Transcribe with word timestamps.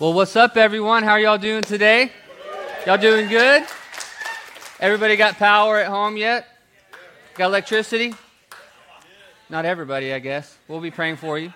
Well, 0.00 0.12
what's 0.12 0.36
up, 0.36 0.56
everyone? 0.56 1.02
How 1.02 1.10
are 1.14 1.20
y'all 1.20 1.38
doing 1.38 1.62
today? 1.62 2.12
Y'all 2.86 2.98
doing 2.98 3.28
good? 3.28 3.64
Everybody 4.78 5.16
got 5.16 5.38
power 5.38 5.76
at 5.78 5.88
home 5.88 6.16
yet? 6.16 6.46
Got 7.34 7.46
electricity? 7.46 8.14
Not 9.50 9.64
everybody, 9.64 10.12
I 10.12 10.20
guess. 10.20 10.56
We'll 10.68 10.80
be 10.80 10.92
praying 10.92 11.16
for 11.16 11.36
you. 11.36 11.52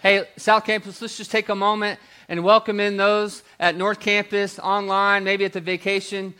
Hey, 0.00 0.26
South 0.38 0.64
Campus, 0.64 1.02
let's 1.02 1.18
just 1.18 1.30
take 1.30 1.50
a 1.50 1.54
moment 1.54 2.00
and 2.30 2.42
welcome 2.42 2.80
in 2.80 2.96
those 2.96 3.42
at 3.60 3.76
North 3.76 4.00
Campus, 4.00 4.58
online, 4.58 5.22
maybe 5.22 5.44
at 5.44 5.52
the 5.52 5.60
vacation 5.60 6.32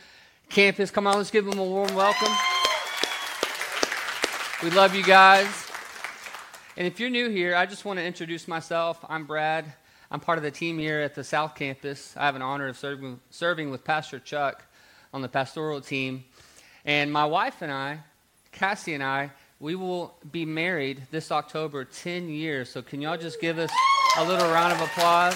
campus. 0.49 0.89
Come 0.89 1.05
on, 1.05 1.17
let's 1.17 1.29
give 1.29 1.45
them 1.45 1.59
a 1.59 1.63
warm 1.63 1.93
welcome. 1.93 2.33
We 4.63 4.71
love 4.71 4.95
you 4.95 5.03
guys. 5.03 5.67
And 6.75 6.87
if 6.87 6.99
you're 6.99 7.11
new 7.11 7.29
here, 7.29 7.55
I 7.55 7.67
just 7.67 7.85
want 7.85 7.99
to 7.99 8.03
introduce 8.03 8.47
myself. 8.47 9.05
I'm 9.07 9.25
Brad. 9.25 9.71
I'm 10.11 10.19
part 10.19 10.37
of 10.37 10.43
the 10.43 10.51
team 10.51 10.77
here 10.77 11.01
at 11.01 11.15
the 11.15 11.23
South 11.23 11.55
Campus. 11.55 12.15
I 12.15 12.25
have 12.25 12.35
an 12.35 12.43
honor 12.43 12.67
of 12.67 12.77
serving, 12.77 13.19
serving 13.31 13.71
with 13.71 13.83
Pastor 13.83 14.19
Chuck 14.19 14.63
on 15.11 15.23
the 15.23 15.27
pastoral 15.27 15.81
team. 15.81 16.25
And 16.85 17.11
my 17.11 17.25
wife 17.25 17.63
and 17.63 17.71
I, 17.71 17.99
Cassie 18.51 18.93
and 18.93 19.03
I, 19.03 19.31
we 19.59 19.73
will 19.73 20.15
be 20.31 20.45
married 20.45 21.07
this 21.09 21.31
October 21.31 21.85
10 21.85 22.29
years. 22.29 22.69
So 22.69 22.83
can 22.83 23.01
y'all 23.01 23.17
just 23.17 23.41
give 23.41 23.57
us 23.57 23.71
a 24.17 24.23
little 24.23 24.47
round 24.51 24.73
of 24.73 24.81
applause? 24.81 25.35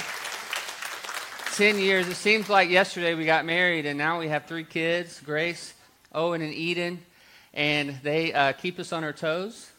10 1.56 1.80
years. 1.80 2.08
It 2.08 2.16
seems 2.16 2.48
like 2.48 2.70
yesterday 2.70 3.16
we 3.16 3.26
got 3.26 3.46
married, 3.46 3.88
and 3.88 3.98
now 3.98 4.20
we 4.20 4.28
have 4.28 4.46
three 4.46 4.64
kids 4.64 5.20
Grace, 5.20 5.74
Owen, 6.14 6.42
and 6.44 6.54
Eden. 6.54 7.02
And 7.56 8.00
they 8.04 8.34
uh, 8.34 8.52
keep 8.54 8.78
us 8.78 8.94
on 8.94 9.04
our 9.04 9.14
toes. 9.14 9.72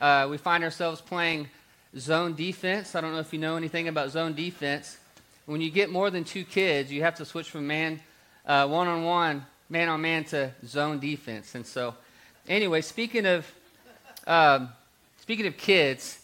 Uh, 0.00 0.26
we 0.30 0.38
find 0.38 0.64
ourselves 0.64 1.02
playing 1.02 1.48
zone 1.96 2.34
defense. 2.34 2.94
I 2.94 3.00
don't 3.00 3.12
know 3.12 3.20
if 3.20 3.32
you 3.32 3.38
know 3.38 3.56
anything 3.56 3.88
about 3.88 4.10
zone 4.10 4.34
defense. 4.34 4.98
When 5.46 5.60
you 5.60 5.70
get 5.70 5.90
more 5.90 6.10
than 6.10 6.24
two 6.24 6.44
kids, 6.44 6.92
you 6.92 7.02
have 7.02 7.14
to 7.16 7.24
switch 7.24 7.50
from 7.50 7.66
man 7.66 8.00
one 8.44 8.88
on 8.88 9.04
one, 9.04 9.46
man 9.68 9.88
on 9.88 10.00
man 10.00 10.24
to 10.24 10.52
zone 10.66 10.98
defense. 10.98 11.54
And 11.54 11.66
so, 11.66 11.94
anyway, 12.48 12.80
speaking 12.82 13.26
of 13.26 13.50
um, 14.26 14.70
speaking 15.20 15.46
of 15.46 15.56
kids, 15.56 16.18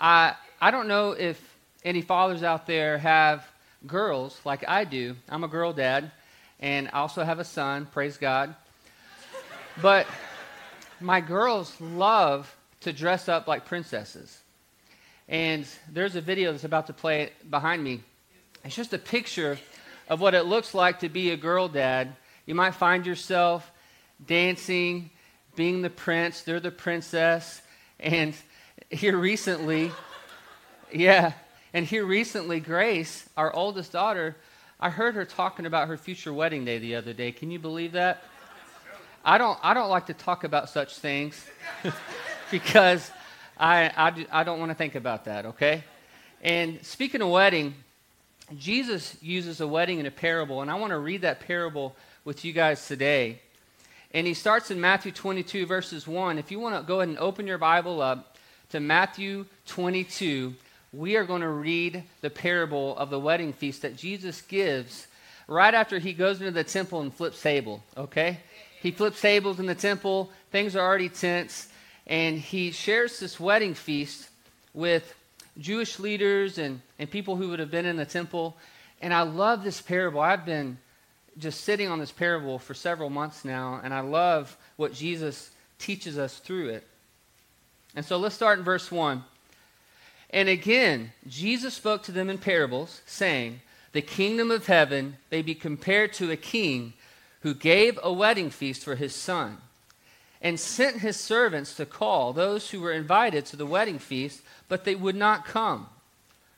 I 0.00 0.34
I 0.60 0.70
don't 0.70 0.88
know 0.88 1.12
if 1.12 1.40
any 1.84 2.02
fathers 2.02 2.42
out 2.42 2.66
there 2.66 2.98
have 2.98 3.46
girls 3.86 4.40
like 4.44 4.64
I 4.68 4.84
do. 4.84 5.14
I'm 5.28 5.44
a 5.44 5.48
girl 5.48 5.72
dad, 5.72 6.10
and 6.58 6.88
I 6.88 6.98
also 6.98 7.22
have 7.22 7.38
a 7.38 7.44
son. 7.44 7.86
Praise 7.86 8.18
God. 8.18 8.54
But 9.80 10.08
my 11.00 11.20
girls 11.20 11.80
love 11.80 12.52
to 12.80 12.92
dress 12.92 13.28
up 13.28 13.46
like 13.46 13.64
princesses. 13.64 14.40
And 15.28 15.66
there's 15.92 16.16
a 16.16 16.20
video 16.20 16.52
that's 16.52 16.64
about 16.64 16.86
to 16.86 16.94
play 16.94 17.32
behind 17.48 17.84
me. 17.84 18.02
It's 18.64 18.74
just 18.74 18.94
a 18.94 18.98
picture 18.98 19.58
of 20.08 20.20
what 20.20 20.34
it 20.34 20.44
looks 20.44 20.74
like 20.74 21.00
to 21.00 21.08
be 21.08 21.30
a 21.30 21.36
girl 21.36 21.68
dad. 21.68 22.16
You 22.46 22.54
might 22.54 22.74
find 22.74 23.06
yourself 23.06 23.70
dancing, 24.24 25.10
being 25.54 25.82
the 25.82 25.90
prince, 25.90 26.42
they're 26.42 26.60
the 26.60 26.70
princess. 26.70 27.60
And 28.00 28.34
here 28.90 29.18
recently, 29.18 29.92
yeah, 30.92 31.32
and 31.74 31.84
here 31.84 32.06
recently, 32.06 32.60
Grace, 32.60 33.28
our 33.36 33.52
oldest 33.52 33.92
daughter, 33.92 34.36
I 34.80 34.88
heard 34.88 35.14
her 35.14 35.26
talking 35.26 35.66
about 35.66 35.88
her 35.88 35.98
future 35.98 36.32
wedding 36.32 36.64
day 36.64 36.78
the 36.78 36.94
other 36.94 37.12
day. 37.12 37.32
Can 37.32 37.50
you 37.50 37.58
believe 37.58 37.92
that? 37.92 38.22
I 39.24 39.36
don't, 39.36 39.58
I 39.62 39.74
don't 39.74 39.90
like 39.90 40.06
to 40.06 40.14
talk 40.14 40.44
about 40.44 40.70
such 40.70 40.96
things 40.98 41.44
because 42.50 43.10
I, 43.58 43.90
I, 43.96 44.40
I 44.40 44.44
don't 44.44 44.60
want 44.60 44.70
to 44.70 44.74
think 44.74 44.94
about 44.94 45.24
that, 45.24 45.46
okay? 45.46 45.82
And 46.42 46.84
speaking 46.84 47.22
of 47.22 47.30
wedding, 47.30 47.74
Jesus 48.56 49.16
uses 49.20 49.60
a 49.60 49.66
wedding 49.66 49.98
in 49.98 50.06
a 50.06 50.10
parable, 50.10 50.62
and 50.62 50.70
I 50.70 50.74
want 50.76 50.92
to 50.92 50.98
read 50.98 51.22
that 51.22 51.40
parable 51.40 51.96
with 52.24 52.44
you 52.44 52.52
guys 52.52 52.86
today. 52.86 53.40
And 54.14 54.26
he 54.26 54.34
starts 54.34 54.70
in 54.70 54.80
Matthew 54.80 55.12
22, 55.12 55.66
verses 55.66 56.06
1. 56.06 56.38
If 56.38 56.50
you 56.50 56.60
want 56.60 56.76
to 56.76 56.86
go 56.86 57.00
ahead 57.00 57.08
and 57.08 57.18
open 57.18 57.46
your 57.46 57.58
Bible 57.58 58.00
up 58.00 58.36
to 58.70 58.80
Matthew 58.80 59.44
22, 59.66 60.54
we 60.92 61.16
are 61.16 61.24
going 61.24 61.42
to 61.42 61.48
read 61.48 62.04
the 62.22 62.30
parable 62.30 62.96
of 62.96 63.10
the 63.10 63.18
wedding 63.18 63.52
feast 63.52 63.82
that 63.82 63.96
Jesus 63.96 64.40
gives 64.40 65.06
right 65.46 65.74
after 65.74 65.98
he 65.98 66.12
goes 66.12 66.38
into 66.40 66.52
the 66.52 66.64
temple 66.64 67.00
and 67.00 67.12
flips 67.12 67.42
table, 67.42 67.82
okay? 67.96 68.38
He 68.80 68.92
flips 68.92 69.20
tables 69.20 69.58
in 69.58 69.66
the 69.66 69.74
temple, 69.74 70.30
things 70.52 70.76
are 70.76 70.86
already 70.86 71.08
tense 71.08 71.68
and 72.08 72.38
he 72.38 72.70
shares 72.70 73.20
this 73.20 73.38
wedding 73.38 73.74
feast 73.74 74.28
with 74.72 75.14
Jewish 75.58 75.98
leaders 75.98 76.56
and, 76.56 76.80
and 76.98 77.10
people 77.10 77.36
who 77.36 77.50
would 77.50 77.58
have 77.58 77.70
been 77.70 77.84
in 77.84 77.96
the 77.96 78.06
temple. 78.06 78.56
And 79.02 79.12
I 79.12 79.22
love 79.22 79.62
this 79.62 79.82
parable. 79.82 80.20
I've 80.20 80.46
been 80.46 80.78
just 81.36 81.62
sitting 81.62 81.88
on 81.88 81.98
this 81.98 82.10
parable 82.10 82.58
for 82.58 82.74
several 82.74 83.10
months 83.10 83.44
now, 83.44 83.80
and 83.84 83.92
I 83.92 84.00
love 84.00 84.56
what 84.76 84.94
Jesus 84.94 85.50
teaches 85.78 86.18
us 86.18 86.38
through 86.38 86.70
it. 86.70 86.86
And 87.94 88.04
so 88.04 88.16
let's 88.16 88.34
start 88.34 88.58
in 88.58 88.64
verse 88.64 88.90
1. 88.90 89.22
And 90.30 90.48
again, 90.48 91.12
Jesus 91.26 91.74
spoke 91.74 92.02
to 92.04 92.12
them 92.12 92.28
in 92.28 92.38
parables, 92.38 93.02
saying, 93.06 93.60
The 93.92 94.02
kingdom 94.02 94.50
of 94.50 94.66
heaven 94.66 95.16
may 95.30 95.42
be 95.42 95.54
compared 95.54 96.12
to 96.14 96.30
a 96.30 96.36
king 96.36 96.94
who 97.42 97.54
gave 97.54 97.98
a 98.02 98.12
wedding 98.12 98.50
feast 98.50 98.82
for 98.82 98.94
his 98.94 99.14
son 99.14 99.58
and 100.40 100.58
sent 100.58 100.98
his 100.98 101.18
servants 101.18 101.74
to 101.74 101.86
call 101.86 102.32
those 102.32 102.70
who 102.70 102.80
were 102.80 102.92
invited 102.92 103.44
to 103.46 103.56
the 103.56 103.66
wedding 103.66 103.98
feast, 103.98 104.42
but 104.68 104.84
they 104.84 104.94
would 104.94 105.16
not 105.16 105.44
come. 105.44 105.88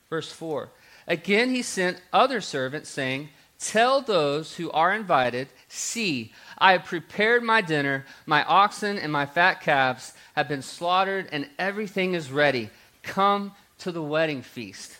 Verse 0.09 0.31
4 0.31 0.69
Again 1.07 1.49
he 1.49 1.61
sent 1.61 2.01
other 2.13 2.41
servants, 2.41 2.89
saying, 2.89 3.29
Tell 3.59 4.01
those 4.01 4.55
who 4.55 4.71
are 4.71 4.93
invited, 4.93 5.47
See, 5.67 6.33
I 6.57 6.73
have 6.73 6.85
prepared 6.85 7.43
my 7.43 7.61
dinner, 7.61 8.05
my 8.25 8.43
oxen 8.43 8.97
and 8.97 9.11
my 9.11 9.25
fat 9.25 9.61
calves 9.61 10.13
have 10.35 10.47
been 10.47 10.61
slaughtered, 10.61 11.27
and 11.31 11.49
everything 11.57 12.13
is 12.13 12.31
ready. 12.31 12.69
Come 13.03 13.53
to 13.79 13.91
the 13.91 14.01
wedding 14.01 14.41
feast. 14.41 14.97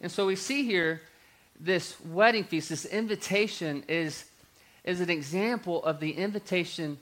And 0.00 0.10
so 0.10 0.26
we 0.26 0.36
see 0.36 0.64
here 0.64 1.02
this 1.60 2.00
wedding 2.04 2.44
feast, 2.44 2.68
this 2.68 2.84
invitation 2.84 3.84
is, 3.88 4.24
is 4.84 5.00
an 5.00 5.10
example 5.10 5.82
of 5.84 6.00
the 6.00 6.12
invitation 6.12 6.98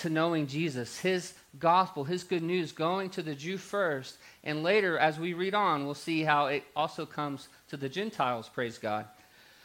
to 0.00 0.10
knowing 0.10 0.46
Jesus, 0.46 0.98
his 0.98 1.34
gospel, 1.58 2.04
his 2.04 2.24
good 2.24 2.42
news, 2.42 2.72
going 2.72 3.10
to 3.10 3.22
the 3.22 3.34
Jew 3.34 3.56
first. 3.56 4.16
And 4.44 4.62
later, 4.62 4.98
as 4.98 5.18
we 5.18 5.34
read 5.34 5.54
on, 5.54 5.84
we'll 5.84 5.94
see 5.94 6.22
how 6.22 6.46
it 6.46 6.64
also 6.74 7.04
comes 7.06 7.48
to 7.68 7.76
the 7.76 7.88
Gentiles, 7.88 8.48
praise 8.48 8.78
God. 8.78 9.06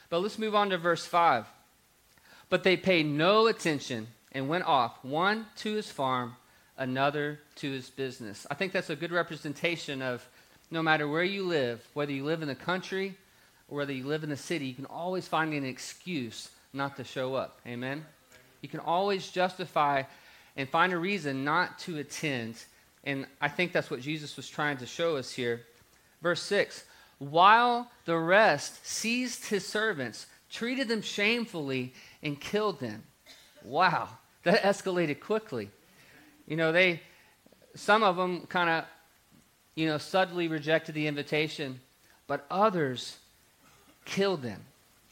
But 0.10 0.20
let's 0.20 0.40
move 0.40 0.56
on 0.56 0.70
to 0.70 0.78
verse 0.78 1.06
5. 1.06 1.46
But 2.50 2.64
they 2.64 2.78
paid 2.78 3.06
no 3.06 3.48
attention 3.48 4.08
and 4.32 4.50
went 4.50 4.66
off, 4.66 5.04
one 5.04 5.46
to 5.58 5.74
his 5.74 5.90
farm, 5.90 6.36
another 6.78 7.40
to 7.56 7.72
his 7.72 7.90
business. 7.90 8.46
I 8.52 8.54
think 8.54 8.74
that's 8.74 8.90
a 8.90 8.96
good 8.96 9.12
representation 9.12 10.02
of 10.02 10.28
no 10.70 10.84
matter 10.84 11.08
where 11.08 11.24
you 11.24 11.44
live, 11.44 11.86
whether 11.94 12.12
you 12.12 12.26
live 12.26 12.42
in 12.42 12.48
the 12.48 12.56
country 12.56 13.16
or 13.70 13.78
whether 13.78 13.94
you 13.94 14.06
live 14.06 14.24
in 14.24 14.30
the 14.30 14.38
city, 14.38 14.66
you 14.66 14.74
can 14.74 14.86
always 14.86 15.28
find 15.28 15.54
an 15.54 15.66
excuse 15.66 16.50
not 16.74 16.98
to 16.98 17.04
show 17.04 17.36
up. 17.36 17.60
Amen? 17.66 18.06
You 18.62 18.70
can 18.70 18.80
always 18.82 19.30
justify 19.30 20.04
and 20.56 20.70
find 20.70 20.94
a 20.94 20.98
reason 20.98 21.44
not 21.44 21.80
to 21.80 21.98
attend. 21.98 22.56
And 23.04 23.28
I 23.42 23.50
think 23.50 23.72
that's 23.72 23.90
what 23.90 24.02
Jesus 24.02 24.38
was 24.38 24.48
trying 24.48 24.78
to 24.78 24.86
show 24.86 25.18
us 25.18 25.32
here. 25.32 25.62
Verse 26.22 26.42
6 26.44 26.84
While 27.20 27.92
the 28.06 28.18
rest 28.18 28.86
seized 28.86 29.46
his 29.46 29.66
servants, 29.66 30.28
treated 30.50 30.88
them 30.88 31.02
shamefully, 31.02 31.94
and 32.24 32.40
killed 32.40 32.80
them. 32.80 33.04
Wow, 33.64 34.10
that 34.44 34.62
escalated 34.64 35.20
quickly. 35.20 35.70
You 36.48 36.58
know, 36.58 36.72
they, 36.72 37.02
some 37.76 38.04
of 38.04 38.16
them 38.16 38.46
kind 38.48 38.70
of, 38.70 38.86
you 39.76 39.88
know, 39.88 39.98
subtly 39.98 40.48
rejected 40.48 40.96
the 40.96 41.08
invitation, 41.08 41.80
but 42.28 42.46
others 42.50 43.18
killed 44.06 44.42
them. 44.42 44.62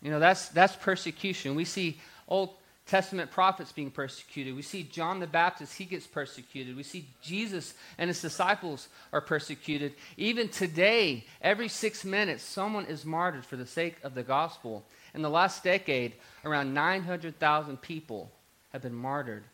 You 0.02 0.12
know, 0.12 0.20
that's, 0.20 0.50
that's 0.50 0.76
persecution. 0.76 1.56
We 1.56 1.66
see 1.66 2.00
Old 2.28 2.52
Testament 2.86 3.32
prophets 3.32 3.72
being 3.72 3.92
persecuted. 3.92 4.56
We 4.56 4.62
see 4.62 4.84
John 4.84 5.20
the 5.20 5.28
Baptist, 5.28 5.78
he 5.78 5.86
gets 5.86 6.06
persecuted. 6.06 6.76
We 6.76 6.84
see 6.84 7.06
Jesus 7.22 7.74
and 7.98 8.10
his 8.10 8.22
disciples 8.22 8.90
are 9.14 9.22
persecuted. 9.22 9.94
Even 10.18 10.50
today, 10.50 11.26
every 11.42 11.70
six 11.70 12.04
minutes, 12.04 12.44
someone 12.44 12.86
is 12.86 13.06
martyred 13.06 13.46
for 13.46 13.56
the 13.56 13.66
sake 13.66 13.96
of 14.04 14.16
the 14.16 14.24
gospel. 14.24 14.84
In 15.14 15.22
the 15.22 15.30
last 15.30 15.64
decade, 15.64 16.14
around 16.44 16.74
900,000 16.74 17.82
people 17.82 18.32
have 18.74 18.82
been 18.82 18.96
martyred 18.96 19.46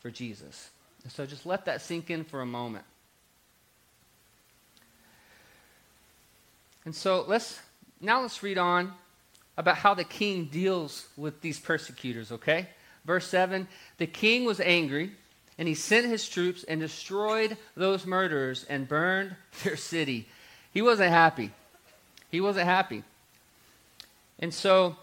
for 0.00 0.10
Jesus. 0.10 0.70
And 1.02 1.10
so 1.10 1.24
just 1.24 1.46
let 1.46 1.64
that 1.64 1.80
sink 1.80 2.10
in 2.10 2.24
for 2.24 2.42
a 2.42 2.46
moment. 2.46 2.84
And 6.84 6.94
so 6.94 7.24
let's 7.26 7.58
now 8.00 8.20
let's 8.20 8.42
read 8.42 8.58
on 8.58 8.92
about 9.56 9.76
how 9.76 9.94
the 9.94 10.04
king 10.04 10.46
deals 10.46 11.06
with 11.16 11.40
these 11.40 11.58
persecutors, 11.58 12.32
okay? 12.32 12.68
Verse 13.04 13.26
7 13.26 13.66
The 13.98 14.06
king 14.06 14.44
was 14.44 14.60
angry, 14.60 15.12
and 15.58 15.66
he 15.66 15.74
sent 15.74 16.06
his 16.06 16.28
troops 16.28 16.64
and 16.64 16.80
destroyed 16.80 17.56
those 17.76 18.06
murderers 18.06 18.64
and 18.68 18.88
burned 18.88 19.36
their 19.64 19.76
city. 19.76 20.28
He 20.72 20.82
wasn't 20.82 21.10
happy. 21.10 21.52
He 22.30 22.40
wasn't 22.40 22.66
happy. 22.66 23.02
And 24.38 24.52
so 24.52 24.96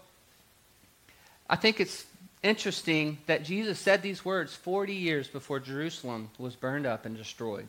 I 1.50 1.56
think 1.56 1.80
it's 1.80 2.04
interesting 2.42 3.18
that 3.26 3.42
Jesus 3.42 3.78
said 3.78 4.02
these 4.02 4.24
words 4.24 4.54
40 4.54 4.94
years 4.94 5.26
before 5.26 5.58
Jerusalem 5.58 6.30
was 6.38 6.54
burned 6.54 6.86
up 6.86 7.06
and 7.06 7.16
destroyed. 7.16 7.66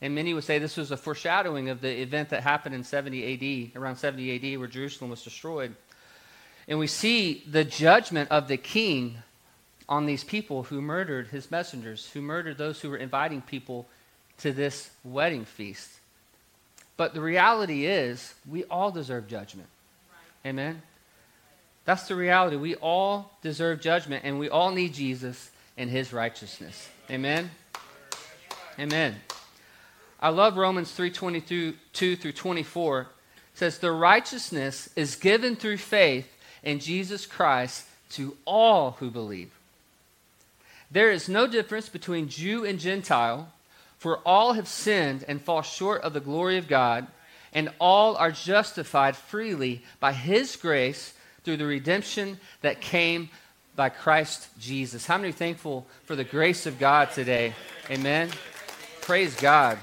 And 0.00 0.14
many 0.14 0.34
would 0.34 0.44
say 0.44 0.58
this 0.58 0.76
was 0.76 0.90
a 0.90 0.96
foreshadowing 0.96 1.68
of 1.68 1.80
the 1.80 2.00
event 2.00 2.30
that 2.30 2.42
happened 2.42 2.74
in 2.74 2.84
70 2.84 3.72
AD, 3.74 3.80
around 3.80 3.96
70 3.96 4.54
AD, 4.54 4.58
where 4.58 4.68
Jerusalem 4.68 5.10
was 5.10 5.22
destroyed. 5.22 5.74
And 6.66 6.78
we 6.78 6.86
see 6.86 7.42
the 7.50 7.64
judgment 7.64 8.30
of 8.30 8.48
the 8.48 8.56
king 8.56 9.18
on 9.88 10.06
these 10.06 10.24
people 10.24 10.64
who 10.64 10.80
murdered 10.80 11.28
his 11.28 11.50
messengers, 11.50 12.10
who 12.12 12.22
murdered 12.22 12.56
those 12.56 12.80
who 12.80 12.90
were 12.90 12.96
inviting 12.96 13.42
people 13.42 13.86
to 14.38 14.52
this 14.52 14.90
wedding 15.04 15.44
feast. 15.44 15.90
But 16.96 17.12
the 17.12 17.20
reality 17.20 17.86
is, 17.86 18.34
we 18.48 18.64
all 18.64 18.90
deserve 18.90 19.28
judgment. 19.28 19.68
Right. 20.10 20.50
Amen? 20.50 20.82
That's 21.84 22.08
the 22.08 22.16
reality. 22.16 22.56
We 22.56 22.76
all 22.76 23.36
deserve 23.42 23.80
judgment, 23.80 24.24
and 24.24 24.38
we 24.38 24.48
all 24.48 24.70
need 24.70 24.94
Jesus 24.94 25.50
and 25.76 25.90
his 25.90 26.12
righteousness. 26.12 26.88
Amen? 27.10 27.50
Amen. 28.78 29.16
I 30.18 30.30
love 30.30 30.56
Romans 30.56 30.90
3 30.92 31.10
22 31.10 31.74
through 31.92 32.32
24. 32.32 33.00
It 33.00 33.06
says, 33.52 33.78
The 33.78 33.92
righteousness 33.92 34.88
is 34.96 35.16
given 35.16 35.56
through 35.56 35.76
faith 35.76 36.28
in 36.64 36.80
Jesus 36.80 37.26
Christ 37.26 37.86
to 38.10 38.36
all 38.44 38.92
who 38.92 39.10
believe. 39.10 39.50
There 40.90 41.10
is 41.10 41.28
no 41.28 41.46
difference 41.46 41.88
between 41.88 42.28
Jew 42.28 42.64
and 42.64 42.78
Gentile, 42.78 43.48
for 43.98 44.18
all 44.18 44.52
have 44.52 44.68
sinned 44.68 45.24
and 45.26 45.40
fall 45.40 45.62
short 45.62 46.02
of 46.02 46.12
the 46.12 46.20
glory 46.20 46.58
of 46.58 46.68
God, 46.68 47.06
and 47.52 47.70
all 47.78 48.16
are 48.16 48.30
justified 48.30 49.16
freely 49.16 49.82
by 50.00 50.12
his 50.12 50.56
grace 50.56 51.14
through 51.42 51.56
the 51.56 51.66
redemption 51.66 52.38
that 52.62 52.80
came 52.80 53.28
by 53.76 53.88
Christ 53.88 54.48
Jesus. 54.58 55.06
How 55.06 55.16
many 55.16 55.30
are 55.30 55.32
thankful 55.32 55.86
for 56.04 56.16
the 56.16 56.24
grace 56.24 56.66
of 56.66 56.78
God 56.78 57.10
today? 57.12 57.54
Amen. 57.90 58.30
Praise 59.00 59.34
God. 59.34 59.78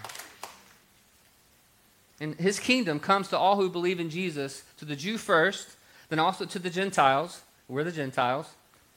And 2.19 2.35
his 2.35 2.59
kingdom 2.59 2.99
comes 2.99 3.27
to 3.29 3.37
all 3.37 3.55
who 3.55 3.69
believe 3.69 3.99
in 3.99 4.09
Jesus, 4.09 4.63
to 4.77 4.85
the 4.85 4.95
Jew 4.95 5.17
first, 5.17 5.75
then 6.11 6.19
also 6.19 6.43
to 6.43 6.59
the 6.59 6.69
Gentiles. 6.69 7.41
We're 7.69 7.85
the 7.85 7.91
Gentiles. 7.91 8.45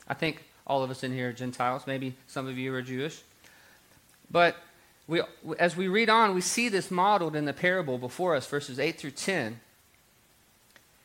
I 0.09 0.15
think 0.15 0.43
all 0.67 0.83
of 0.83 0.91
us 0.91 1.05
in 1.05 1.13
here 1.13 1.29
are 1.29 1.33
Gentiles. 1.33 1.87
Maybe 1.87 2.17
some 2.27 2.49
of 2.49 2.59
you 2.59 2.75
are 2.75 2.83
Jewish. 2.83 3.23
But 4.33 4.57
we, 5.07 5.23
as 5.61 5.77
we 5.77 5.87
read 5.87 6.11
on, 6.11 6.35
we 6.35 6.41
see 6.41 6.69
this 6.69 6.91
modeled 6.91 7.37
in 7.37 7.45
the 7.45 7.53
parable 7.53 7.99
before 7.99 8.35
us, 8.35 8.49
verses 8.49 8.81
8 8.81 8.99
through 8.99 9.13
10. 9.13 9.61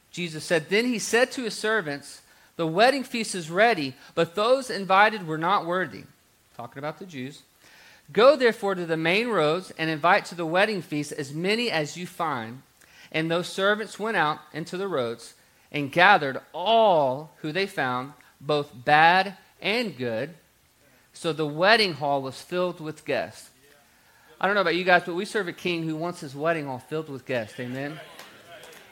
Jesus 0.10 0.44
said, 0.44 0.70
Then 0.70 0.86
he 0.86 0.98
said 0.98 1.32
to 1.34 1.44
his 1.44 1.54
servants, 1.54 2.24
The 2.56 2.66
wedding 2.66 3.04
feast 3.04 3.36
is 3.36 3.52
ready, 3.52 3.94
but 4.16 4.34
those 4.34 4.72
invited 4.72 5.28
were 5.28 5.38
not 5.38 5.68
worthy. 5.68 6.06
Talking 6.58 6.80
about 6.80 6.98
the 6.98 7.06
Jews. 7.06 7.44
Go 8.12 8.36
therefore 8.36 8.74
to 8.74 8.88
the 8.88 8.98
main 8.98 9.28
roads 9.28 9.72
and 9.78 9.92
invite 9.92 10.26
to 10.26 10.36
the 10.36 10.44
wedding 10.44 10.82
feast 10.82 11.12
as 11.12 11.36
many 11.36 11.70
as 11.70 11.98
you 11.98 12.08
find. 12.08 12.64
And 13.12 13.30
those 13.30 13.48
servants 13.48 14.00
went 14.00 14.18
out 14.18 14.40
into 14.54 14.76
the 14.76 14.88
roads 14.88 15.36
and 15.72 15.92
gathered 15.92 16.40
all 16.54 17.32
who 17.38 17.52
they 17.52 17.68
found, 17.68 18.14
both 18.42 18.72
bad 18.74 19.38
and 19.62 19.98
good. 19.98 20.34
So 21.14 21.34
the 21.34 21.46
wedding 21.46 21.94
hall 21.94 22.22
was 22.22 22.42
filled 22.42 22.80
with 22.80 23.06
guests. 23.06 23.50
I 24.40 24.46
don't 24.46 24.56
know 24.56 24.62
about 24.62 24.76
you 24.76 24.86
guys, 24.86 25.04
but 25.06 25.16
we 25.16 25.26
serve 25.26 25.48
a 25.48 25.54
king 25.54 25.84
who 25.84 25.96
wants 25.96 26.22
his 26.22 26.34
wedding 26.34 26.66
hall 26.66 26.80
filled 26.80 27.10
with 27.10 27.26
guests. 27.26 27.60
Amen. 27.60 28.00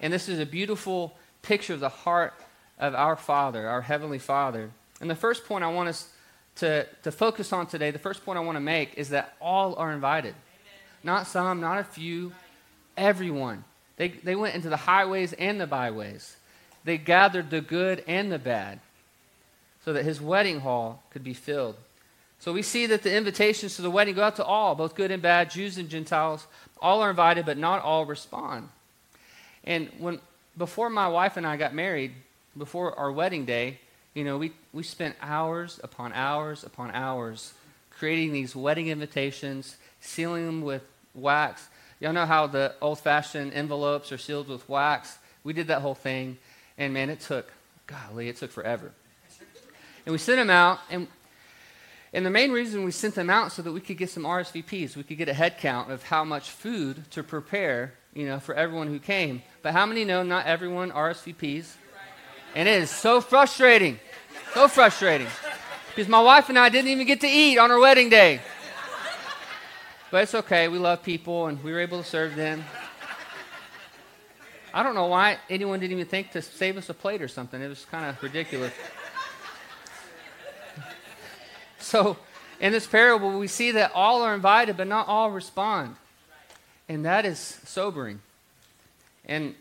And 0.01 0.11
this 0.11 0.27
is 0.27 0.39
a 0.39 0.45
beautiful 0.45 1.15
picture 1.41 1.73
of 1.73 1.79
the 1.79 1.89
heart 1.89 2.33
of 2.79 2.93
our 2.93 3.15
Father, 3.15 3.67
our 3.67 3.81
Heavenly 3.81 4.19
Father. 4.19 4.69
And 4.99 5.09
the 5.09 5.15
first 5.15 5.45
point 5.45 5.63
I 5.63 5.71
want 5.71 5.89
us 5.89 6.09
to, 6.57 6.85
to 7.03 7.11
focus 7.11 7.53
on 7.53 7.67
today, 7.67 7.91
the 7.91 7.99
first 7.99 8.25
point 8.25 8.37
I 8.37 8.41
want 8.41 8.57
to 8.57 8.61
make 8.61 8.95
is 8.95 9.09
that 9.09 9.35
all 9.39 9.75
are 9.75 9.91
invited. 9.91 10.35
Not 11.03 11.27
some, 11.27 11.61
not 11.61 11.79
a 11.79 11.83
few, 11.83 12.33
everyone. 12.95 13.63
They, 13.95 14.09
they 14.09 14.35
went 14.35 14.55
into 14.55 14.69
the 14.69 14.77
highways 14.77 15.33
and 15.33 15.59
the 15.59 15.67
byways. 15.67 16.36
They 16.87 16.97
gathered 16.97 17.49
the 17.49 17.59
good 17.59 18.01
and 18.07 18.31
the 18.31 18.39
bad 18.39 18.79
so 19.83 19.91
that 19.91 20.05
his 20.05 20.21
wedding 20.21 20.61
hall 20.61 21.03
could 21.11 21.21
be 21.21 21.33
filled. 21.33 21.75
So 22.39 22.53
we 22.53 22.61
see 22.61 22.85
that 22.85 23.03
the 23.03 23.13
invitations 23.13 23.75
to 23.75 23.81
the 23.81 23.91
wedding 23.91 24.15
go 24.15 24.23
out 24.23 24.37
to 24.37 24.45
all, 24.45 24.73
both 24.73 24.95
good 24.95 25.11
and 25.11 25.21
bad, 25.21 25.51
Jews 25.51 25.77
and 25.77 25.89
Gentiles. 25.89 26.47
All 26.81 27.01
are 27.01 27.09
invited, 27.09 27.45
but 27.45 27.57
not 27.57 27.81
all 27.81 28.05
respond. 28.05 28.69
And 29.65 29.89
when 29.99 30.21
before 30.57 30.89
my 30.89 31.09
wife 31.09 31.35
and 31.35 31.45
I 31.45 31.57
got 31.57 31.75
married, 31.75 32.13
before 32.57 32.97
our 32.97 33.11
wedding 33.11 33.43
day, 33.43 33.79
you 34.13 34.23
know, 34.23 34.37
we, 34.37 34.53
we 34.71 34.81
spent 34.81 35.17
hours 35.21 35.81
upon 35.83 36.13
hours 36.13 36.63
upon 36.63 36.91
hours 36.91 37.53
creating 37.91 38.31
these 38.31 38.55
wedding 38.55 38.87
invitations, 38.87 39.75
sealing 39.99 40.45
them 40.45 40.61
with 40.61 40.83
wax. 41.13 41.67
Y'all 41.99 42.13
know 42.13 42.25
how 42.25 42.47
the 42.47 42.75
old 42.79 42.99
fashioned 42.99 43.51
envelopes 43.51 44.13
are 44.13 44.17
sealed 44.17 44.47
with 44.47 44.69
wax? 44.69 45.17
We 45.43 45.51
did 45.51 45.67
that 45.67 45.81
whole 45.81 45.95
thing, 45.95 46.37
and 46.77 46.93
man, 46.93 47.09
it 47.09 47.19
took, 47.19 47.51
golly, 47.85 48.29
it 48.29 48.37
took 48.37 48.51
forever. 48.51 48.91
And 50.05 50.11
we 50.13 50.17
sent 50.17 50.37
them 50.37 50.49
out, 50.49 50.79
and, 50.89 51.07
and 52.13 52.25
the 52.25 52.29
main 52.29 52.51
reason 52.51 52.83
we 52.83 52.91
sent 52.91 53.15
them 53.15 53.29
out 53.29 53.51
so 53.51 53.61
that 53.61 53.71
we 53.71 53.81
could 53.81 53.97
get 53.97 54.09
some 54.09 54.23
RSVPs, 54.23 54.95
we 54.95 55.03
could 55.03 55.17
get 55.17 55.27
a 55.27 55.33
head 55.33 55.57
count 55.57 55.91
of 55.91 56.03
how 56.03 56.23
much 56.23 56.49
food 56.49 57.09
to 57.11 57.23
prepare 57.23 57.93
you 58.17 58.25
know, 58.25 58.39
for 58.39 58.55
everyone 58.55 58.87
who 58.87 58.97
came. 58.97 59.43
But 59.61 59.73
how 59.73 59.85
many 59.85 60.03
know 60.03 60.23
not 60.23 60.47
everyone 60.47 60.91
RSVPs? 60.91 61.75
And 62.55 62.67
it 62.67 62.81
is 62.81 62.89
so 62.89 63.21
frustrating. 63.21 63.99
So 64.55 64.67
frustrating. 64.67 65.27
Because 65.89 66.09
my 66.09 66.21
wife 66.21 66.49
and 66.49 66.57
I 66.57 66.69
didn't 66.69 66.89
even 66.89 67.05
get 67.05 67.21
to 67.21 67.27
eat 67.27 67.59
on 67.59 67.69
our 67.69 67.79
wedding 67.79 68.09
day. 68.09 68.41
But 70.09 70.23
it's 70.23 70.33
okay. 70.33 70.67
We 70.67 70.79
love 70.79 71.03
people 71.03 71.45
and 71.47 71.63
we 71.63 71.71
were 71.71 71.79
able 71.79 72.01
to 72.01 72.07
serve 72.07 72.35
them. 72.35 72.63
I 74.73 74.83
don't 74.83 74.95
know 74.95 75.07
why 75.07 75.37
anyone 75.49 75.79
didn't 75.79 75.93
even 75.93 76.07
think 76.07 76.31
to 76.31 76.41
save 76.41 76.77
us 76.77 76.89
a 76.89 76.93
plate 76.93 77.21
or 77.21 77.27
something. 77.27 77.61
It 77.61 77.67
was 77.67 77.85
kind 77.85 78.05
of 78.05 78.21
ridiculous. 78.21 78.73
So, 81.79 82.17
in 82.59 82.73
this 82.73 82.85
parable, 82.85 83.39
we 83.39 83.47
see 83.47 83.71
that 83.71 83.93
all 83.95 84.21
are 84.21 84.35
invited, 84.35 84.75
but 84.75 84.87
not 84.87 85.07
all 85.07 85.31
respond. 85.31 85.95
And 86.89 87.05
that 87.05 87.25
is 87.25 87.39
sobering. 87.39 88.19
And 89.25 89.55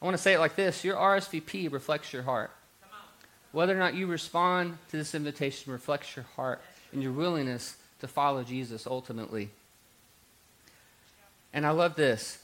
I 0.00 0.04
want 0.06 0.16
to 0.16 0.22
say 0.22 0.32
it 0.32 0.38
like 0.38 0.56
this 0.56 0.84
your 0.84 0.96
RSVP 0.96 1.70
reflects 1.70 2.14
your 2.14 2.22
heart. 2.22 2.50
Whether 3.52 3.74
or 3.74 3.78
not 3.78 3.94
you 3.94 4.06
respond 4.06 4.78
to 4.90 4.96
this 4.96 5.14
invitation 5.14 5.72
reflects 5.72 6.16
your 6.16 6.24
heart 6.36 6.62
and 6.92 7.02
your 7.02 7.12
willingness 7.12 7.76
to 8.00 8.08
follow 8.08 8.42
Jesus 8.42 8.86
ultimately. 8.86 9.50
And 11.52 11.66
I 11.66 11.70
love 11.70 11.94
this. 11.94 12.38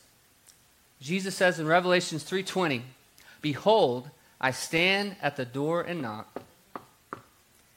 Jesus 1.00 1.34
says 1.34 1.58
in 1.58 1.66
Revelations 1.66 2.24
3:20, 2.24 2.82
"Behold, 3.40 4.10
I 4.40 4.50
stand 4.52 5.16
at 5.20 5.36
the 5.36 5.44
door 5.44 5.82
and 5.82 6.00
knock. 6.00 6.42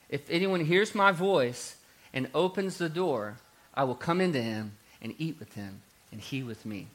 If 0.09 0.29
anyone 0.29 0.65
hears 0.65 0.95
my 0.95 1.11
voice 1.11 1.75
and 2.13 2.29
opens 2.33 2.77
the 2.77 2.89
door, 2.89 3.37
I 3.73 3.83
will 3.83 3.95
come 3.95 4.21
into 4.21 4.41
him 4.41 4.77
and 5.01 5.13
eat 5.17 5.37
with 5.39 5.53
him 5.55 5.81
and 6.11 6.21
he 6.21 6.43
with 6.43 6.65
me. 6.65 6.87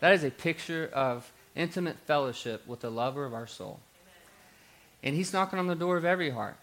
That 0.00 0.12
is 0.12 0.24
a 0.24 0.30
picture 0.30 0.90
of 0.92 1.30
intimate 1.54 1.98
fellowship 2.06 2.66
with 2.66 2.80
the 2.80 2.90
lover 2.90 3.24
of 3.24 3.34
our 3.34 3.46
soul. 3.46 3.80
And 5.02 5.14
he's 5.14 5.32
knocking 5.32 5.58
on 5.58 5.66
the 5.66 5.74
door 5.74 5.96
of 5.96 6.04
every 6.04 6.30
heart. 6.30 6.56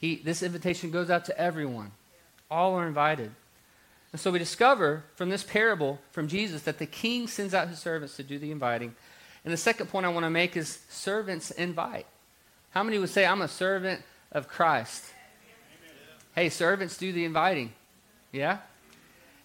He, 0.00 0.16
this 0.16 0.42
invitation 0.42 0.90
goes 0.90 1.10
out 1.10 1.24
to 1.26 1.38
everyone. 1.38 1.92
All 2.50 2.74
are 2.74 2.86
invited. 2.86 3.32
And 4.12 4.20
so 4.20 4.30
we 4.30 4.38
discover 4.38 5.04
from 5.16 5.30
this 5.30 5.42
parable 5.42 5.98
from 6.10 6.28
Jesus 6.28 6.62
that 6.62 6.78
the 6.78 6.86
king 6.86 7.26
sends 7.26 7.54
out 7.54 7.68
his 7.68 7.78
servants 7.78 8.16
to 8.16 8.22
do 8.22 8.38
the 8.38 8.50
inviting. 8.50 8.94
And 9.44 9.52
the 9.52 9.58
second 9.58 9.88
point 9.88 10.06
I 10.06 10.10
want 10.10 10.24
to 10.24 10.30
make 10.30 10.56
is 10.56 10.80
servants 10.90 11.50
invite. 11.50 12.06
How 12.70 12.82
many 12.82 12.98
would 12.98 13.10
say, 13.10 13.26
I'm 13.26 13.42
a 13.42 13.48
servant 13.48 14.02
of 14.30 14.48
Christ? 14.48 15.04
Hey, 16.34 16.48
servants 16.48 16.96
do 16.96 17.12
the 17.12 17.24
inviting. 17.24 17.72
Yeah? 18.32 18.58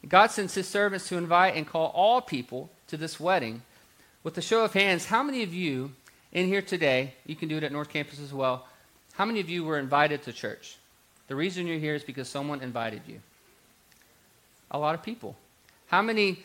God 0.08 0.32
sends 0.32 0.54
his 0.54 0.68
servants 0.68 1.08
to 1.10 1.18
invite 1.18 1.56
and 1.56 1.68
call 1.68 1.88
all 1.96 2.22
people 2.22 2.70
to 2.88 2.98
this 2.98 3.20
wedding. 3.20 3.62
With 4.24 4.38
a 4.38 4.42
show 4.42 4.64
of 4.64 4.74
hands, 4.74 5.06
how 5.06 5.24
many 5.24 5.44
of 5.44 5.54
you 5.54 5.92
in 6.32 6.48
here 6.48 6.62
today, 6.62 7.14
you 7.26 7.36
can 7.36 7.50
do 7.50 7.58
it 7.58 7.64
at 7.64 7.72
North 7.72 7.90
Campus 7.90 8.20
as 8.20 8.34
well, 8.34 8.68
how 9.14 9.26
many 9.26 9.40
of 9.40 9.50
you 9.50 9.64
were 9.64 9.80
invited 9.80 10.24
to 10.24 10.34
church? 10.34 10.78
The 11.28 11.36
reason 11.36 11.68
you're 11.68 11.80
here 11.80 11.96
is 11.96 12.04
because 12.04 12.30
someone 12.30 12.62
invited 12.62 13.02
you. 13.08 13.20
A 14.72 14.78
lot 14.78 14.96
of 14.96 15.04
people. 15.04 15.36
How 15.88 16.02
many, 16.02 16.44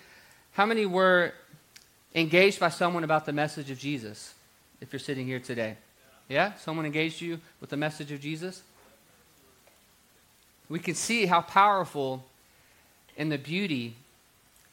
how 0.53 0.67
many 0.67 0.87
were 0.87 1.33
engaged 2.15 2.61
by 2.61 2.69
someone 2.69 3.05
about 3.05 3.27
the 3.27 3.33
message 3.33 3.71
of 3.71 3.79
Jesus 3.79 4.35
if 4.81 4.93
you're 4.93 5.01
sitting 5.01 5.27
here 5.27 5.41
today? 5.41 5.77
Yeah? 6.29 6.55
Someone 6.55 6.87
engaged 6.87 7.21
you 7.21 7.41
with 7.61 7.71
the 7.71 7.77
message 7.77 8.13
of 8.13 8.21
Jesus? 8.21 8.63
We 10.69 10.79
can 10.79 10.95
see 10.95 11.27
how 11.27 11.43
powerful 11.43 12.25
and 13.19 13.31
the 13.31 13.39
beauty 13.39 13.97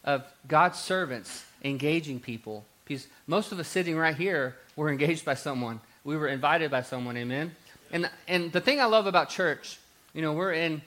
of 0.04 0.24
God's 0.48 0.80
servants 0.80 1.46
engaging 1.64 2.20
people. 2.20 2.64
Because 2.86 3.08
most 3.28 3.52
of 3.52 3.60
us 3.60 3.68
sitting 3.68 3.98
right 3.98 4.16
here 4.16 4.56
were 4.76 4.90
engaged 4.90 5.26
by 5.26 5.34
someone. 5.34 5.80
We 6.04 6.18
were 6.18 6.28
invited 6.28 6.72
by 6.72 6.84
someone. 6.84 7.18
Amen. 7.18 7.56
And 7.92 8.10
and 8.28 8.52
the 8.52 8.62
thing 8.62 8.80
I 8.80 8.86
love 8.86 9.08
about 9.08 9.30
church, 9.30 9.80
you 10.14 10.22
know, 10.22 10.34
we're 10.34 10.54
in 10.54 10.82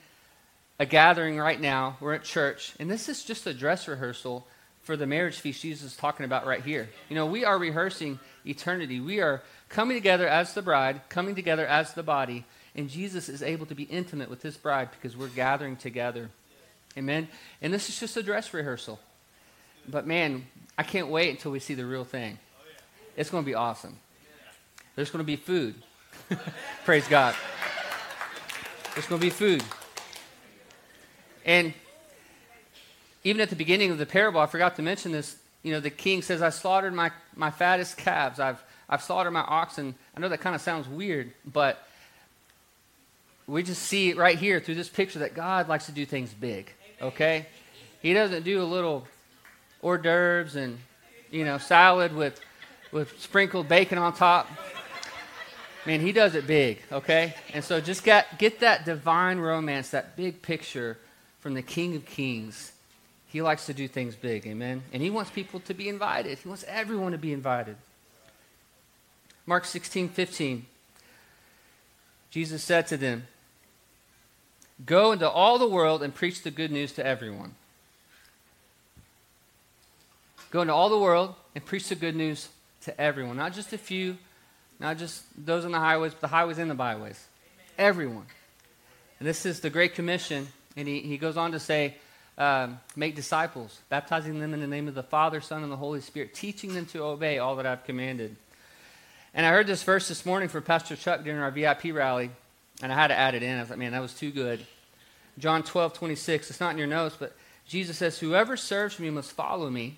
a 0.83 0.85
gathering 0.85 1.37
right 1.37 1.61
now. 1.61 1.95
We're 2.01 2.13
at 2.13 2.25
church, 2.25 2.73
and 2.77 2.91
this 2.91 3.07
is 3.07 3.23
just 3.23 3.47
a 3.47 3.53
dress 3.53 3.87
rehearsal 3.87 4.45
for 4.81 4.97
the 4.97 5.07
marriage 5.07 5.39
feast 5.39 5.61
Jesus 5.61 5.93
is 5.93 5.97
talking 5.97 6.25
about 6.25 6.45
right 6.45 6.61
here. 6.61 6.89
You 7.07 7.15
know, 7.15 7.25
we 7.25 7.45
are 7.45 7.57
rehearsing 7.57 8.19
eternity. 8.45 8.99
We 8.99 9.21
are 9.21 9.41
coming 9.69 9.95
together 9.95 10.27
as 10.27 10.53
the 10.53 10.61
bride, 10.61 10.99
coming 11.07 11.35
together 11.35 11.65
as 11.65 11.93
the 11.93 12.03
body, 12.03 12.43
and 12.75 12.89
Jesus 12.89 13.29
is 13.29 13.41
able 13.41 13.65
to 13.67 13.75
be 13.75 13.83
intimate 13.83 14.29
with 14.29 14.41
his 14.41 14.57
bride 14.57 14.89
because 14.91 15.15
we're 15.15 15.29
gathering 15.29 15.77
together. 15.77 16.29
Amen. 16.97 17.29
And 17.61 17.73
this 17.73 17.87
is 17.87 17.97
just 17.97 18.17
a 18.17 18.21
dress 18.21 18.53
rehearsal. 18.53 18.99
But 19.87 20.05
man, 20.05 20.45
I 20.77 20.83
can't 20.83 21.07
wait 21.07 21.29
until 21.29 21.53
we 21.53 21.59
see 21.59 21.75
the 21.75 21.85
real 21.85 22.03
thing. 22.03 22.37
It's 23.15 23.29
going 23.29 23.45
to 23.45 23.49
be 23.49 23.55
awesome. 23.55 23.95
There's 24.97 25.11
going 25.11 25.23
to 25.23 25.25
be 25.25 25.37
food. 25.37 25.75
Praise 26.83 27.07
God. 27.07 27.35
There's 28.93 29.07
going 29.07 29.21
to 29.21 29.25
be 29.25 29.31
food. 29.31 29.63
And 31.45 31.73
even 33.23 33.41
at 33.41 33.49
the 33.49 33.55
beginning 33.55 33.91
of 33.91 33.97
the 33.97 34.05
parable, 34.05 34.39
I 34.39 34.45
forgot 34.47 34.75
to 34.77 34.81
mention 34.81 35.11
this. 35.11 35.37
You 35.61 35.71
know, 35.71 35.79
the 35.79 35.89
king 35.89 36.21
says, 36.21 36.41
I 36.41 36.49
slaughtered 36.49 36.93
my, 36.93 37.11
my 37.35 37.49
fattest 37.49 37.97
calves. 37.97 38.39
I've, 38.39 38.61
I've 38.89 39.01
slaughtered 39.01 39.31
my 39.33 39.41
oxen. 39.41 39.95
I 40.15 40.19
know 40.19 40.29
that 40.29 40.41
kind 40.41 40.55
of 40.55 40.61
sounds 40.61 40.87
weird, 40.87 41.31
but 41.45 41.87
we 43.47 43.63
just 43.63 43.81
see 43.81 44.13
right 44.13 44.37
here 44.37 44.59
through 44.59 44.75
this 44.75 44.89
picture 44.89 45.19
that 45.19 45.33
God 45.33 45.69
likes 45.69 45.85
to 45.85 45.91
do 45.91 46.05
things 46.05 46.33
big, 46.33 46.71
okay? 47.01 47.47
He 48.01 48.13
doesn't 48.13 48.43
do 48.43 48.61
a 48.61 48.65
little 48.65 49.07
hors 49.81 49.97
d'oeuvres 49.97 50.55
and, 50.55 50.77
you 51.31 51.45
know, 51.45 51.57
salad 51.57 52.15
with, 52.15 52.39
with 52.91 53.19
sprinkled 53.19 53.67
bacon 53.67 53.97
on 53.97 54.13
top. 54.13 54.49
Man, 55.85 55.99
he 55.99 56.11
does 56.13 56.35
it 56.35 56.47
big, 56.47 56.81
okay? 56.91 57.35
And 57.53 57.63
so 57.63 57.81
just 57.81 58.03
get, 58.03 58.37
get 58.37 58.61
that 58.61 58.85
divine 58.85 59.39
romance, 59.39 59.89
that 59.89 60.15
big 60.15 60.41
picture 60.41 60.97
from 61.43 61.55
the 61.55 61.61
King 61.61 61.93
of 61.97 62.05
Kings. 62.05 62.71
He 63.27 63.41
likes 63.41 63.65
to 63.65 63.73
do 63.73 63.85
things 63.85 64.15
big, 64.15 64.47
amen? 64.47 64.81
And 64.93 65.03
he 65.03 65.09
wants 65.09 65.29
people 65.29 65.59
to 65.61 65.73
be 65.73 65.89
invited. 65.89 66.37
He 66.37 66.47
wants 66.47 66.63
everyone 66.69 67.11
to 67.11 67.17
be 67.17 67.33
invited. 67.33 67.75
Mark 69.45 69.65
16, 69.65 70.07
15. 70.07 70.65
Jesus 72.31 72.63
said 72.63 72.87
to 72.87 72.95
them, 72.95 73.27
Go 74.85 75.11
into 75.11 75.29
all 75.29 75.59
the 75.59 75.67
world 75.67 76.01
and 76.01 76.15
preach 76.15 76.43
the 76.43 76.49
good 76.49 76.71
news 76.71 76.93
to 76.93 77.05
everyone. 77.05 77.55
Go 80.49 80.61
into 80.61 80.73
all 80.73 80.87
the 80.87 80.97
world 80.97 81.35
and 81.55 81.65
preach 81.65 81.89
the 81.89 81.95
good 81.95 82.15
news 82.15 82.47
to 82.83 83.01
everyone, 83.01 83.35
not 83.35 83.51
just 83.51 83.73
a 83.73 83.77
few, 83.77 84.17
not 84.79 84.97
just 84.97 85.23
those 85.37 85.65
on 85.65 85.73
the 85.73 85.79
highways, 85.79 86.13
but 86.13 86.21
the 86.21 86.27
highways 86.27 86.57
and 86.57 86.71
the 86.71 86.75
byways. 86.75 87.21
Amen. 87.77 87.89
Everyone. 87.89 88.25
And 89.19 89.27
this 89.27 89.45
is 89.45 89.59
the 89.59 89.69
Great 89.69 89.93
Commission. 89.93 90.47
And 90.75 90.87
he, 90.87 91.01
he 91.01 91.17
goes 91.17 91.37
on 91.37 91.51
to 91.51 91.59
say, 91.59 91.95
um, 92.37 92.79
make 92.95 93.15
disciples, 93.15 93.79
baptizing 93.89 94.39
them 94.39 94.53
in 94.53 94.59
the 94.59 94.67
name 94.67 94.87
of 94.87 94.95
the 94.95 95.03
Father, 95.03 95.39
Son, 95.39 95.63
and 95.63 95.71
the 95.71 95.77
Holy 95.77 96.01
Spirit, 96.01 96.33
teaching 96.33 96.73
them 96.73 96.85
to 96.87 97.03
obey 97.03 97.37
all 97.37 97.55
that 97.57 97.65
I've 97.65 97.83
commanded. 97.83 98.35
And 99.35 99.45
I 99.45 99.49
heard 99.49 99.67
this 99.67 99.83
verse 99.83 100.07
this 100.07 100.25
morning 100.25 100.49
from 100.49 100.63
Pastor 100.63 100.95
Chuck 100.95 101.23
during 101.23 101.39
our 101.39 101.51
VIP 101.51 101.85
rally, 101.93 102.31
and 102.81 102.91
I 102.91 102.95
had 102.95 103.07
to 103.07 103.17
add 103.17 103.35
it 103.35 103.43
in. 103.43 103.57
I 103.57 103.61
was 103.61 103.69
like, 103.69 103.79
man, 103.79 103.91
that 103.91 104.01
was 104.01 104.13
too 104.13 104.31
good. 104.31 104.65
John 105.37 105.63
12, 105.63 105.93
26. 105.93 106.49
It's 106.49 106.59
not 106.59 106.71
in 106.71 106.77
your 106.77 106.87
notes, 106.87 107.15
but 107.19 107.35
Jesus 107.67 107.97
says, 107.97 108.19
Whoever 108.19 108.57
serves 108.57 108.99
me 108.99 109.09
must 109.09 109.31
follow 109.31 109.69
me, 109.69 109.97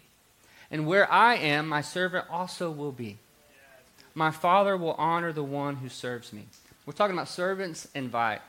and 0.70 0.86
where 0.86 1.12
I 1.12 1.36
am, 1.36 1.68
my 1.68 1.82
servant 1.82 2.26
also 2.30 2.70
will 2.70 2.92
be. 2.92 3.18
My 4.14 4.32
Father 4.32 4.78
will 4.78 4.94
honor 4.94 5.34
the 5.34 5.44
one 5.44 5.78
who 5.78 5.90
serves 5.90 6.32
me. 6.32 6.46
We're 6.86 6.94
talking 6.94 7.16
about 7.16 7.28
servants 7.28 7.88
invite. 7.96 8.42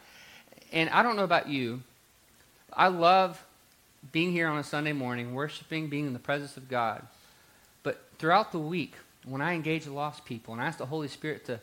And 0.72 0.90
I 0.90 1.02
don't 1.02 1.16
know 1.16 1.24
about 1.24 1.48
you, 1.48 1.82
I 2.72 2.88
love 2.88 3.42
being 4.12 4.32
here 4.32 4.48
on 4.48 4.58
a 4.58 4.64
Sunday 4.64 4.92
morning, 4.92 5.34
worshiping, 5.34 5.88
being 5.88 6.06
in 6.06 6.12
the 6.12 6.18
presence 6.18 6.56
of 6.56 6.68
God. 6.68 7.02
But 7.82 8.02
throughout 8.18 8.52
the 8.52 8.58
week, 8.58 8.94
when 9.24 9.40
I 9.40 9.54
engage 9.54 9.84
the 9.84 9.92
lost 9.92 10.24
people 10.24 10.54
and 10.54 10.62
I 10.62 10.66
ask 10.66 10.78
the 10.78 10.86
Holy 10.86 11.08
Spirit 11.08 11.46
to, 11.46 11.60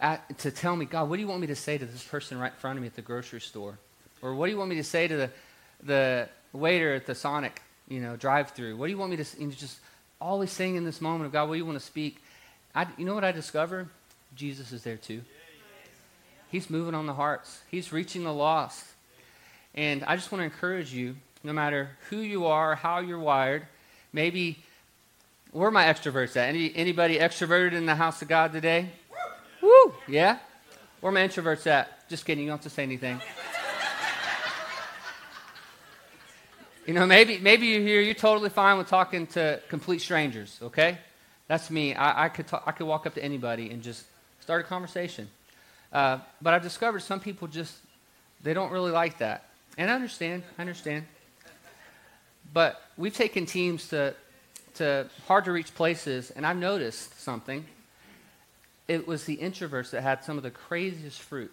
at, 0.00 0.38
to 0.40 0.50
tell 0.50 0.76
me, 0.76 0.84
God, 0.84 1.08
what 1.08 1.16
do 1.16 1.22
you 1.22 1.28
want 1.28 1.40
me 1.40 1.48
to 1.48 1.56
say 1.56 1.78
to 1.78 1.84
this 1.84 2.04
person 2.04 2.38
right 2.38 2.52
in 2.52 2.58
front 2.58 2.78
of 2.78 2.82
me 2.82 2.86
at 2.86 2.94
the 2.94 3.02
grocery 3.02 3.40
store? 3.40 3.78
Or 4.22 4.34
what 4.34 4.46
do 4.46 4.52
you 4.52 4.58
want 4.58 4.70
me 4.70 4.76
to 4.76 4.84
say 4.84 5.08
to 5.08 5.16
the, 5.16 5.30
the 5.82 6.28
waiter 6.52 6.94
at 6.94 7.06
the 7.06 7.14
Sonic, 7.14 7.62
you 7.88 8.00
know, 8.00 8.16
drive-through? 8.16 8.76
What 8.76 8.86
do 8.86 8.92
you 8.92 8.98
want 8.98 9.10
me 9.10 9.16
to 9.16 9.44
know, 9.44 9.50
just 9.50 9.78
always 10.20 10.50
saying 10.50 10.76
in 10.76 10.84
this 10.84 11.00
moment 11.00 11.26
of 11.26 11.32
God, 11.32 11.48
what 11.48 11.54
do 11.54 11.58
you 11.58 11.66
want 11.66 11.78
to 11.78 11.84
speak? 11.84 12.22
I, 12.74 12.86
you 12.96 13.04
know 13.04 13.14
what 13.14 13.24
I 13.24 13.32
discover? 13.32 13.88
Jesus 14.36 14.72
is 14.72 14.82
there 14.82 14.96
too. 14.96 15.22
He's 16.50 16.70
moving 16.70 16.94
on 16.94 17.06
the 17.06 17.14
hearts. 17.14 17.60
He's 17.70 17.92
reaching 17.92 18.24
the 18.24 18.32
lost. 18.32 18.84
And 19.74 20.04
I 20.04 20.16
just 20.16 20.32
want 20.32 20.40
to 20.40 20.44
encourage 20.44 20.92
you, 20.92 21.16
no 21.44 21.52
matter 21.52 21.90
who 22.10 22.18
you 22.18 22.46
are, 22.46 22.74
how 22.74 22.98
you're 22.98 23.18
wired, 23.18 23.66
maybe 24.12 24.58
where 25.52 25.68
are 25.68 25.72
my 25.72 25.84
extroverts 25.84 26.36
at? 26.36 26.48
Any, 26.48 26.74
anybody 26.74 27.18
extroverted 27.18 27.72
in 27.72 27.86
the 27.86 27.94
house 27.94 28.20
of 28.22 28.28
God 28.28 28.52
today? 28.52 28.90
Woo! 29.62 29.94
Yeah? 30.06 30.38
Where 31.00 31.10
are 31.10 31.14
my 31.14 31.26
introverts 31.26 31.66
at? 31.66 32.08
Just 32.08 32.24
kidding, 32.24 32.44
you 32.44 32.50
don't 32.50 32.58
have 32.58 32.64
to 32.64 32.70
say 32.70 32.82
anything. 32.82 33.20
You 36.86 36.94
know, 36.94 37.04
maybe, 37.06 37.38
maybe 37.38 37.66
you're 37.66 37.82
here, 37.82 38.00
you're 38.00 38.14
totally 38.14 38.48
fine 38.48 38.78
with 38.78 38.88
talking 38.88 39.26
to 39.28 39.60
complete 39.68 40.00
strangers, 40.00 40.58
okay? 40.62 40.96
That's 41.46 41.70
me. 41.70 41.94
I, 41.94 42.24
I 42.24 42.28
could, 42.30 42.46
talk, 42.46 42.62
I 42.66 42.72
could 42.72 42.86
walk 42.86 43.06
up 43.06 43.14
to 43.14 43.22
anybody 43.22 43.70
and 43.70 43.82
just 43.82 44.04
start 44.40 44.64
a 44.64 44.64
conversation. 44.64 45.28
Uh, 45.92 46.18
but 46.40 46.54
I've 46.54 46.62
discovered 46.62 47.00
some 47.00 47.20
people 47.20 47.46
just, 47.46 47.74
they 48.42 48.54
don't 48.54 48.72
really 48.72 48.90
like 48.90 49.18
that. 49.18 49.47
And 49.78 49.90
I 49.90 49.94
understand, 49.94 50.42
I 50.58 50.62
understand. 50.62 51.06
But 52.52 52.82
we've 52.96 53.14
taken 53.14 53.46
teams 53.46 53.88
to, 53.90 54.14
to 54.74 55.08
hard 55.26 55.44
to 55.44 55.52
reach 55.52 55.72
places, 55.74 56.32
and 56.32 56.44
I've 56.44 56.56
noticed 56.56 57.20
something. 57.20 57.64
It 58.88 59.06
was 59.06 59.24
the 59.24 59.36
introverts 59.36 59.90
that 59.90 60.02
had 60.02 60.24
some 60.24 60.36
of 60.36 60.42
the 60.42 60.50
craziest 60.50 61.22
fruit 61.22 61.52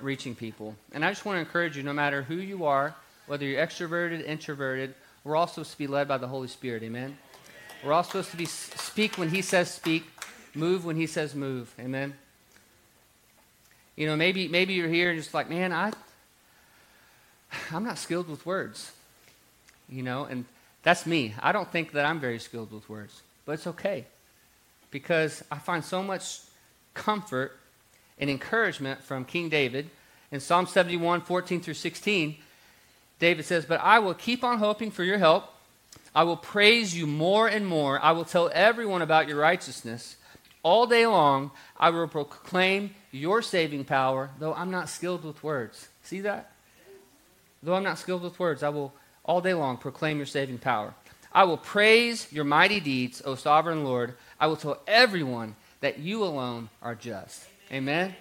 reaching 0.00 0.34
people. 0.34 0.74
And 0.92 1.04
I 1.04 1.10
just 1.10 1.24
want 1.24 1.36
to 1.36 1.40
encourage 1.40 1.76
you 1.76 1.84
no 1.84 1.92
matter 1.92 2.22
who 2.22 2.34
you 2.34 2.64
are, 2.64 2.96
whether 3.28 3.46
you're 3.46 3.64
extroverted, 3.64 4.26
introverted, 4.26 4.94
we're 5.22 5.36
all 5.36 5.46
supposed 5.46 5.70
to 5.70 5.78
be 5.78 5.86
led 5.86 6.08
by 6.08 6.18
the 6.18 6.26
Holy 6.26 6.48
Spirit. 6.48 6.82
Amen. 6.82 7.16
We're 7.84 7.92
all 7.92 8.02
supposed 8.02 8.32
to 8.32 8.36
be 8.36 8.46
speak 8.46 9.16
when 9.16 9.28
He 9.28 9.42
says 9.42 9.70
speak, 9.70 10.04
move 10.54 10.84
when 10.84 10.96
He 10.96 11.06
says 11.06 11.36
move. 11.36 11.72
Amen. 11.78 12.14
You 13.94 14.06
know, 14.06 14.16
maybe 14.16 14.48
maybe 14.48 14.72
you're 14.72 14.88
here 14.88 15.10
and 15.10 15.18
just 15.20 15.34
like, 15.34 15.48
man, 15.48 15.72
I 15.72 15.92
I'm 17.72 17.84
not 17.84 17.98
skilled 17.98 18.28
with 18.28 18.44
words. 18.46 18.92
You 19.88 20.02
know, 20.02 20.24
and 20.24 20.44
that's 20.82 21.06
me. 21.06 21.34
I 21.40 21.52
don't 21.52 21.70
think 21.70 21.92
that 21.92 22.06
I'm 22.06 22.20
very 22.20 22.38
skilled 22.38 22.72
with 22.72 22.88
words, 22.88 23.20
but 23.44 23.52
it's 23.52 23.66
okay 23.66 24.06
because 24.90 25.42
I 25.50 25.58
find 25.58 25.84
so 25.84 26.02
much 26.02 26.40
comfort 26.94 27.58
and 28.18 28.30
encouragement 28.30 29.02
from 29.02 29.24
King 29.24 29.48
David 29.48 29.90
in 30.30 30.40
Psalm 30.40 30.66
71, 30.66 31.22
14 31.22 31.60
through 31.60 31.74
16 31.74 32.36
David 33.22 33.44
says, 33.44 33.64
But 33.64 33.80
I 33.80 34.00
will 34.00 34.14
keep 34.14 34.42
on 34.42 34.58
hoping 34.58 34.90
for 34.90 35.04
your 35.04 35.16
help. 35.16 35.44
I 36.12 36.24
will 36.24 36.36
praise 36.36 36.96
you 36.96 37.06
more 37.06 37.46
and 37.46 37.64
more. 37.64 38.00
I 38.00 38.10
will 38.10 38.24
tell 38.24 38.50
everyone 38.52 39.00
about 39.00 39.28
your 39.28 39.38
righteousness. 39.38 40.16
All 40.64 40.88
day 40.88 41.06
long, 41.06 41.52
I 41.78 41.90
will 41.90 42.08
proclaim 42.08 42.96
your 43.12 43.40
saving 43.40 43.84
power, 43.84 44.30
though 44.40 44.52
I'm 44.54 44.72
not 44.72 44.88
skilled 44.88 45.24
with 45.24 45.42
words. 45.44 45.88
See 46.02 46.20
that? 46.22 46.51
Though 47.62 47.74
I'm 47.74 47.84
not 47.84 47.98
skilled 47.98 48.22
with 48.22 48.38
words, 48.38 48.62
I 48.62 48.70
will 48.70 48.92
all 49.24 49.40
day 49.40 49.54
long 49.54 49.76
proclaim 49.76 50.16
your 50.16 50.26
saving 50.26 50.58
power. 50.58 50.94
I 51.32 51.44
will 51.44 51.56
praise 51.56 52.30
your 52.30 52.44
mighty 52.44 52.80
deeds, 52.80 53.22
O 53.24 53.34
sovereign 53.34 53.84
Lord. 53.84 54.14
I 54.38 54.48
will 54.48 54.56
tell 54.56 54.82
everyone 54.86 55.56
that 55.80 55.98
you 55.98 56.24
alone 56.24 56.68
are 56.82 56.94
just. 56.94 57.46
Amen. 57.70 58.14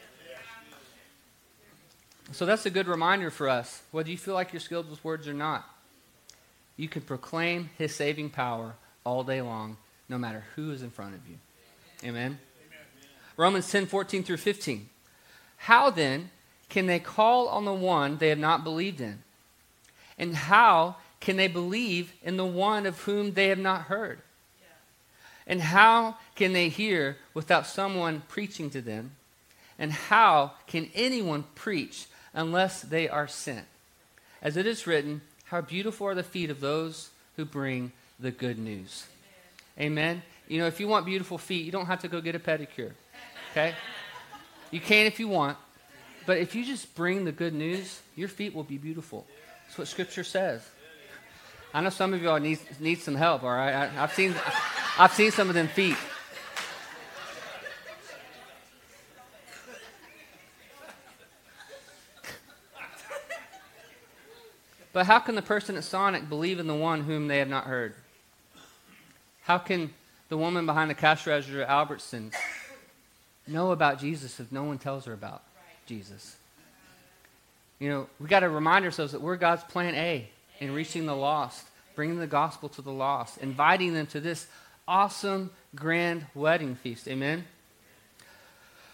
So 2.31 2.45
that's 2.45 2.65
a 2.65 2.69
good 2.69 2.87
reminder 2.87 3.29
for 3.29 3.49
us. 3.49 3.81
Whether 3.91 4.09
you 4.09 4.17
feel 4.17 4.33
like 4.33 4.53
you're 4.53 4.61
skilled 4.61 4.89
with 4.89 5.03
words 5.03 5.27
or 5.27 5.33
not, 5.33 5.67
you 6.77 6.87
can 6.87 7.01
proclaim 7.01 7.69
his 7.77 7.93
saving 7.93 8.29
power 8.29 8.75
all 9.03 9.23
day 9.23 9.41
long, 9.41 9.77
no 10.07 10.17
matter 10.17 10.45
who 10.55 10.71
is 10.71 10.81
in 10.81 10.91
front 10.91 11.15
of 11.15 11.27
you. 11.27 11.35
Amen. 12.03 12.23
Amen. 12.25 12.39
Romans 13.35 13.69
10 13.69 13.87
14 13.87 14.23
through 14.23 14.37
15. 14.37 14.87
How 15.57 15.89
then 15.89 16.29
can 16.69 16.87
they 16.87 16.99
call 16.99 17.49
on 17.49 17.65
the 17.65 17.73
one 17.73 18.17
they 18.17 18.29
have 18.29 18.39
not 18.39 18.63
believed 18.63 19.01
in? 19.01 19.23
And 20.21 20.37
how 20.37 20.95
can 21.19 21.35
they 21.35 21.49
believe 21.49 22.13
in 22.23 22.37
the 22.37 22.45
one 22.45 22.85
of 22.85 23.01
whom 23.01 23.33
they 23.33 23.49
have 23.49 23.59
not 23.59 23.83
heard? 23.83 24.19
And 25.45 25.59
how 25.59 26.15
can 26.35 26.53
they 26.53 26.69
hear 26.69 27.17
without 27.33 27.67
someone 27.67 28.21
preaching 28.29 28.69
to 28.69 28.81
them? 28.81 29.11
And 29.77 29.91
how 29.91 30.53
can 30.67 30.89
anyone 30.95 31.43
preach 31.55 32.05
unless 32.33 32.81
they 32.81 33.09
are 33.09 33.27
sent. 33.27 33.65
As 34.41 34.57
it 34.57 34.65
is 34.65 34.87
written, 34.87 35.21
How 35.45 35.61
beautiful 35.61 36.07
are 36.07 36.15
the 36.15 36.23
feet 36.23 36.49
of 36.49 36.59
those 36.59 37.09
who 37.35 37.45
bring 37.45 37.91
the 38.19 38.31
good 38.31 38.57
news. 38.57 39.05
Amen. 39.77 39.91
Amen. 39.91 40.23
You 40.47 40.59
know, 40.59 40.67
if 40.67 40.79
you 40.79 40.87
want 40.87 41.05
beautiful 41.05 41.37
feet, 41.37 41.65
you 41.65 41.71
don't 41.71 41.85
have 41.85 42.01
to 42.01 42.07
go 42.07 42.21
get 42.21 42.35
a 42.35 42.39
pedicure. 42.39 42.91
Okay? 43.51 43.73
You 44.69 44.79
can 44.79 45.05
if 45.05 45.19
you 45.19 45.27
want. 45.27 45.57
But 46.25 46.37
if 46.37 46.55
you 46.55 46.63
just 46.63 46.93
bring 46.95 47.25
the 47.25 47.31
good 47.31 47.53
news, 47.53 48.01
your 48.15 48.27
feet 48.27 48.53
will 48.53 48.63
be 48.63 48.77
beautiful. 48.77 49.25
That's 49.71 49.77
what 49.77 49.87
Scripture 49.87 50.25
says. 50.25 50.69
I 51.73 51.79
know 51.79 51.91
some 51.91 52.13
of 52.13 52.21
y'all 52.21 52.41
need, 52.41 52.59
need 52.81 52.99
some 52.99 53.15
help, 53.15 53.41
all 53.43 53.51
right? 53.51 53.73
I, 53.73 53.87
have 53.87 54.11
seen, 54.11 54.35
I've 54.99 55.13
seen 55.13 55.31
some 55.31 55.47
of 55.47 55.55
them 55.55 55.69
feet. 55.69 55.95
But 64.91 65.05
how 65.05 65.19
can 65.19 65.35
the 65.35 65.41
person 65.41 65.77
at 65.77 65.85
Sonic 65.85 66.27
believe 66.27 66.59
in 66.59 66.67
the 66.67 66.75
one 66.75 66.99
whom 66.99 67.29
they 67.29 67.37
have 67.37 67.47
not 67.47 67.63
heard? 67.63 67.93
How 69.43 69.57
can 69.57 69.93
the 70.27 70.35
woman 70.35 70.65
behind 70.65 70.89
the 70.89 70.95
cash 70.95 71.25
register 71.25 71.61
at 71.61 71.69
Albertsons 71.69 72.33
know 73.47 73.71
about 73.71 74.01
Jesus 74.01 74.37
if 74.41 74.51
no 74.51 74.65
one 74.65 74.79
tells 74.79 75.05
her 75.05 75.13
about 75.13 75.43
Jesus? 75.85 76.35
You 77.81 77.89
know, 77.89 78.07
we 78.19 78.27
got 78.27 78.41
to 78.41 78.49
remind 78.49 78.85
ourselves 78.85 79.11
that 79.13 79.21
we're 79.21 79.37
God's 79.37 79.63
plan 79.63 79.95
A 79.95 80.29
in 80.59 80.71
reaching 80.71 81.07
the 81.07 81.15
lost, 81.15 81.65
bringing 81.95 82.19
the 82.19 82.27
gospel 82.27 82.69
to 82.69 82.81
the 82.83 82.91
lost, 82.91 83.39
inviting 83.39 83.95
them 83.95 84.05
to 84.07 84.19
this 84.19 84.45
awesome, 84.87 85.49
grand 85.73 86.27
wedding 86.35 86.75
feast. 86.75 87.07
Amen? 87.07 87.43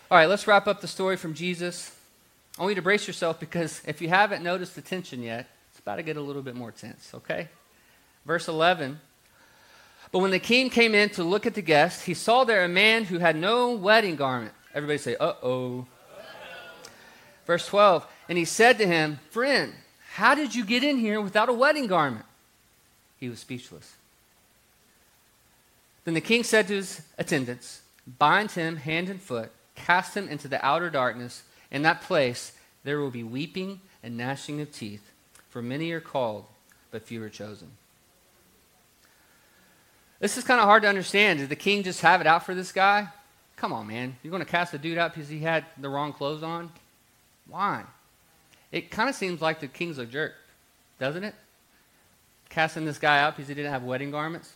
All 0.09 0.17
right, 0.17 0.29
let's 0.29 0.47
wrap 0.47 0.67
up 0.67 0.79
the 0.79 0.87
story 0.87 1.17
from 1.17 1.33
Jesus. 1.33 1.93
I 2.57 2.61
want 2.61 2.71
you 2.71 2.75
to 2.75 2.81
brace 2.81 3.07
yourself 3.07 3.41
because 3.41 3.81
if 3.85 4.01
you 4.01 4.07
haven't 4.07 4.41
noticed 4.41 4.75
the 4.75 4.81
tension 4.81 5.21
yet, 5.21 5.47
it's 5.71 5.79
about 5.79 5.97
to 5.97 6.03
get 6.03 6.15
a 6.15 6.21
little 6.21 6.41
bit 6.41 6.55
more 6.55 6.71
tense, 6.71 7.11
okay? 7.13 7.49
Verse 8.25 8.47
11. 8.47 9.01
But 10.13 10.19
when 10.19 10.31
the 10.31 10.39
king 10.39 10.69
came 10.69 10.95
in 10.95 11.09
to 11.09 11.25
look 11.25 11.45
at 11.45 11.55
the 11.55 11.61
guests, 11.61 12.03
he 12.03 12.13
saw 12.13 12.45
there 12.45 12.63
a 12.63 12.69
man 12.69 13.03
who 13.03 13.19
had 13.19 13.35
no 13.35 13.73
wedding 13.73 14.15
garment. 14.15 14.53
Everybody 14.73 14.97
say, 14.97 15.17
uh 15.17 15.33
oh. 15.43 15.87
Verse 17.45 17.67
12. 17.67 18.07
And 18.29 18.37
he 18.37 18.45
said 18.45 18.77
to 18.77 18.87
him, 18.87 19.19
Friend, 19.29 19.73
how 20.13 20.35
did 20.35 20.55
you 20.55 20.65
get 20.65 20.83
in 20.83 20.97
here 20.97 21.21
without 21.21 21.49
a 21.49 21.53
wedding 21.53 21.87
garment? 21.87 22.25
He 23.19 23.29
was 23.29 23.39
speechless. 23.39 23.95
Then 26.05 26.13
the 26.13 26.21
king 26.21 26.43
said 26.43 26.67
to 26.67 26.75
his 26.75 27.01
attendants, 27.17 27.81
Bind 28.19 28.51
him 28.51 28.77
hand 28.77 29.09
and 29.09 29.21
foot, 29.21 29.51
cast 29.75 30.15
him 30.15 30.29
into 30.29 30.47
the 30.47 30.63
outer 30.65 30.89
darkness. 30.89 31.43
In 31.71 31.81
that 31.83 32.01
place 32.01 32.53
there 32.83 32.99
will 32.99 33.11
be 33.11 33.23
weeping 33.23 33.81
and 34.01 34.17
gnashing 34.17 34.61
of 34.61 34.71
teeth. 34.71 35.11
For 35.49 35.61
many 35.61 35.91
are 35.91 35.99
called, 35.99 36.45
but 36.91 37.03
few 37.03 37.21
are 37.23 37.29
chosen. 37.29 37.69
This 40.19 40.37
is 40.37 40.43
kind 40.43 40.59
of 40.59 40.65
hard 40.65 40.83
to 40.83 40.89
understand. 40.89 41.39
Did 41.39 41.49
the 41.49 41.55
king 41.55 41.83
just 41.83 42.01
have 42.01 42.21
it 42.21 42.27
out 42.27 42.45
for 42.45 42.55
this 42.55 42.71
guy? 42.71 43.09
Come 43.55 43.73
on, 43.73 43.87
man. 43.87 44.15
You're 44.23 44.31
going 44.31 44.43
to 44.43 44.49
cast 44.49 44.73
a 44.73 44.77
dude 44.77 44.97
out 44.97 45.13
because 45.13 45.29
he 45.29 45.39
had 45.39 45.65
the 45.77 45.89
wrong 45.89 46.13
clothes 46.13 46.43
on? 46.43 46.71
Why? 47.47 47.83
It 48.71 48.91
kind 48.91 49.09
of 49.09 49.15
seems 49.15 49.41
like 49.41 49.59
the 49.59 49.67
king's 49.67 49.97
a 49.97 50.05
jerk, 50.05 50.33
doesn't 50.99 51.23
it? 51.23 51.35
Casting 52.49 52.85
this 52.85 52.97
guy 52.97 53.19
out 53.19 53.35
because 53.35 53.47
he 53.47 53.53
didn't 53.53 53.71
have 53.71 53.83
wedding 53.83 54.11
garments. 54.11 54.53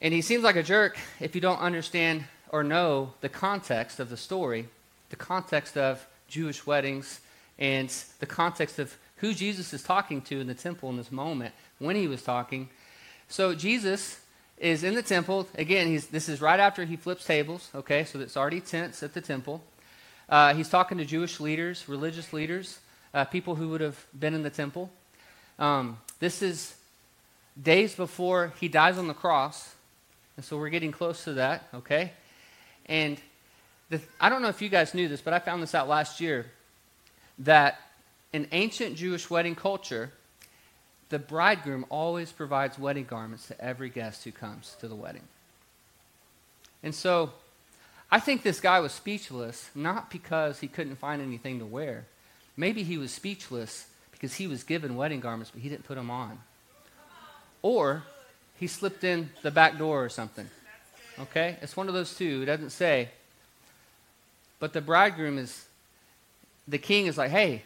And 0.00 0.12
he 0.12 0.22
seems 0.22 0.44
like 0.44 0.56
a 0.56 0.62
jerk 0.62 0.98
if 1.20 1.34
you 1.34 1.40
don't 1.40 1.58
understand 1.58 2.24
or 2.50 2.62
know 2.62 3.14
the 3.20 3.28
context 3.28 3.98
of 3.98 4.10
the 4.10 4.16
story, 4.16 4.68
the 5.10 5.16
context 5.16 5.76
of 5.76 6.06
Jewish 6.28 6.66
weddings, 6.66 7.20
and 7.58 7.92
the 8.18 8.26
context 8.26 8.78
of 8.78 8.96
who 9.16 9.32
Jesus 9.32 9.72
is 9.72 9.82
talking 9.82 10.20
to 10.22 10.40
in 10.40 10.46
the 10.46 10.54
temple 10.54 10.90
in 10.90 10.96
this 10.96 11.10
moment 11.10 11.54
when 11.78 11.96
he 11.96 12.06
was 12.06 12.22
talking. 12.22 12.68
So 13.28 13.54
Jesus 13.54 14.20
is 14.58 14.84
in 14.84 14.94
the 14.94 15.02
temple. 15.02 15.48
Again, 15.56 16.00
this 16.10 16.28
is 16.28 16.40
right 16.40 16.60
after 16.60 16.84
he 16.84 16.96
flips 16.96 17.24
tables, 17.24 17.70
okay? 17.74 18.04
So 18.04 18.20
it's 18.20 18.36
already 18.36 18.60
tense 18.60 19.02
at 19.02 19.14
the 19.14 19.20
temple. 19.20 19.62
Uh, 20.28 20.54
he's 20.54 20.68
talking 20.68 20.98
to 20.98 21.04
Jewish 21.04 21.38
leaders, 21.40 21.88
religious 21.88 22.32
leaders, 22.32 22.78
uh, 23.14 23.24
people 23.24 23.54
who 23.54 23.68
would 23.68 23.80
have 23.80 24.04
been 24.18 24.34
in 24.34 24.42
the 24.42 24.50
temple. 24.50 24.90
Um, 25.58 25.98
this 26.18 26.42
is 26.42 26.74
days 27.60 27.94
before 27.94 28.52
he 28.60 28.68
dies 28.68 28.98
on 28.98 29.06
the 29.06 29.14
cross. 29.14 29.74
And 30.36 30.44
so 30.44 30.58
we're 30.58 30.68
getting 30.68 30.92
close 30.92 31.24
to 31.24 31.34
that, 31.34 31.68
okay? 31.74 32.12
And 32.86 33.18
the, 33.88 34.00
I 34.20 34.28
don't 34.28 34.42
know 34.42 34.48
if 34.48 34.60
you 34.60 34.68
guys 34.68 34.94
knew 34.94 35.08
this, 35.08 35.20
but 35.20 35.32
I 35.32 35.38
found 35.38 35.62
this 35.62 35.74
out 35.74 35.88
last 35.88 36.20
year 36.20 36.46
that 37.38 37.80
in 38.32 38.48
ancient 38.52 38.96
Jewish 38.96 39.30
wedding 39.30 39.54
culture, 39.54 40.10
the 41.08 41.18
bridegroom 41.18 41.86
always 41.88 42.32
provides 42.32 42.78
wedding 42.78 43.04
garments 43.04 43.46
to 43.48 43.60
every 43.60 43.88
guest 43.88 44.24
who 44.24 44.32
comes 44.32 44.76
to 44.80 44.88
the 44.88 44.94
wedding. 44.94 45.22
And 46.82 46.94
so 46.94 47.32
I 48.10 48.20
think 48.20 48.42
this 48.42 48.60
guy 48.60 48.80
was 48.80 48.92
speechless, 48.92 49.70
not 49.74 50.10
because 50.10 50.60
he 50.60 50.68
couldn't 50.68 50.96
find 50.96 51.20
anything 51.20 51.58
to 51.58 51.66
wear. 51.66 52.04
Maybe 52.56 52.82
he 52.82 52.98
was 52.98 53.10
speechless 53.10 53.86
because 54.12 54.34
he 54.34 54.46
was 54.46 54.62
given 54.62 54.96
wedding 54.96 55.20
garments, 55.20 55.50
but 55.52 55.62
he 55.62 55.68
didn't 55.68 55.84
put 55.84 55.96
them 55.96 56.10
on. 56.10 56.38
Or 57.62 58.04
he 58.58 58.66
slipped 58.66 59.04
in 59.04 59.30
the 59.42 59.50
back 59.50 59.76
door 59.76 60.04
or 60.04 60.08
something. 60.08 60.48
Okay? 61.18 61.56
It's 61.60 61.76
one 61.76 61.88
of 61.88 61.94
those 61.94 62.16
two. 62.16 62.42
It 62.42 62.46
doesn't 62.46 62.70
say. 62.70 63.08
But 64.58 64.72
the 64.72 64.80
bridegroom 64.80 65.38
is, 65.38 65.66
the 66.66 66.78
king 66.78 67.06
is 67.06 67.18
like, 67.18 67.30
hey, 67.30 67.62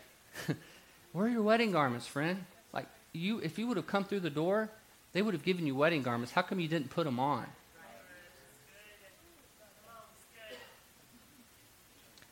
where 1.12 1.26
are 1.26 1.29
your 1.29 1.42
wedding 1.42 1.72
garments, 1.72 2.07
friend? 2.07 2.44
Like 2.72 2.87
you, 3.12 3.38
if 3.40 3.59
you 3.59 3.66
would 3.66 3.76
have 3.76 3.87
come 3.87 4.05
through 4.05 4.20
the 4.20 4.31
door, 4.31 4.70
they 5.12 5.22
would 5.22 5.35
have 5.35 5.44
given 5.44 5.66
you 5.66 5.76
wedding 5.76 6.03
garments. 6.03 6.33
How 6.33 6.42
come 6.42 6.61
you 6.61 6.68
didn't 6.68 6.90
put 6.90 7.05
them 7.05 7.20
on? 7.20 7.46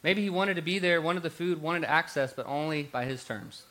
Maybe 0.02 0.22
he 0.22 0.30
wanted 0.30 0.54
to 0.54 0.62
be 0.62 0.78
there, 0.78 1.00
wanted 1.00 1.22
the 1.22 1.30
food, 1.30 1.60
wanted 1.60 1.84
access, 1.84 2.32
but 2.32 2.46
only 2.46 2.84
by 2.84 3.04
his 3.04 3.24
terms. 3.24 3.62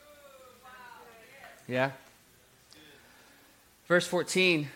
Yeah? 1.67 1.91
Verse 3.87 4.05
14, 4.05 4.67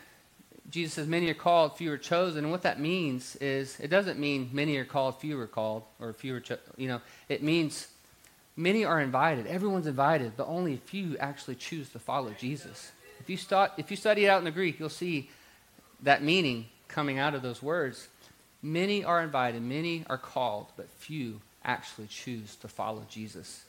Jesus 0.69 0.93
says, 0.93 1.07
Many 1.07 1.29
are 1.29 1.33
called, 1.33 1.77
few 1.77 1.91
are 1.91 1.97
chosen. 1.97 2.45
And 2.45 2.51
what 2.51 2.61
that 2.61 2.79
means 2.79 3.35
is, 3.37 3.77
it 3.79 3.89
doesn't 3.89 4.19
mean 4.19 4.49
many 4.53 4.77
are 4.77 4.85
called, 4.85 5.19
few 5.19 5.39
are 5.39 5.47
called, 5.47 5.83
or 5.99 6.13
few 6.13 6.35
are. 6.35 6.43
You 6.77 6.87
know, 6.87 7.01
it 7.27 7.43
means 7.43 7.87
Many 8.55 8.83
are 8.83 8.99
invited. 8.99 9.47
Everyone's 9.47 9.87
invited, 9.87 10.33
but 10.35 10.47
only 10.47 10.73
a 10.73 10.77
few 10.77 11.17
actually 11.17 11.55
choose 11.55 11.89
to 11.89 11.99
follow 11.99 12.31
Jesus. 12.37 12.91
If 13.19 13.29
you, 13.29 13.37
start, 13.37 13.71
if 13.77 13.89
you 13.89 13.97
study 13.97 14.25
it 14.25 14.29
out 14.29 14.39
in 14.39 14.45
the 14.45 14.51
Greek, 14.51 14.79
you'll 14.79 14.89
see 14.89 15.29
that 16.03 16.23
meaning 16.23 16.67
coming 16.87 17.17
out 17.17 17.33
of 17.33 17.41
those 17.41 17.63
words. 17.63 18.07
Many 18.63 19.03
are 19.03 19.21
invited, 19.21 19.61
many 19.61 20.05
are 20.09 20.17
called, 20.17 20.67
but 20.77 20.89
few 20.89 21.41
actually 21.63 22.07
choose 22.07 22.55
to 22.57 22.67
follow 22.67 23.03
Jesus. 23.09 23.63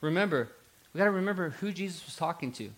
Remember, 0.00 0.48
we 0.92 0.98
got 0.98 1.04
to 1.04 1.10
remember 1.10 1.50
who 1.50 1.72
Jesus 1.72 2.04
was 2.04 2.16
talking 2.16 2.52
to. 2.52 2.70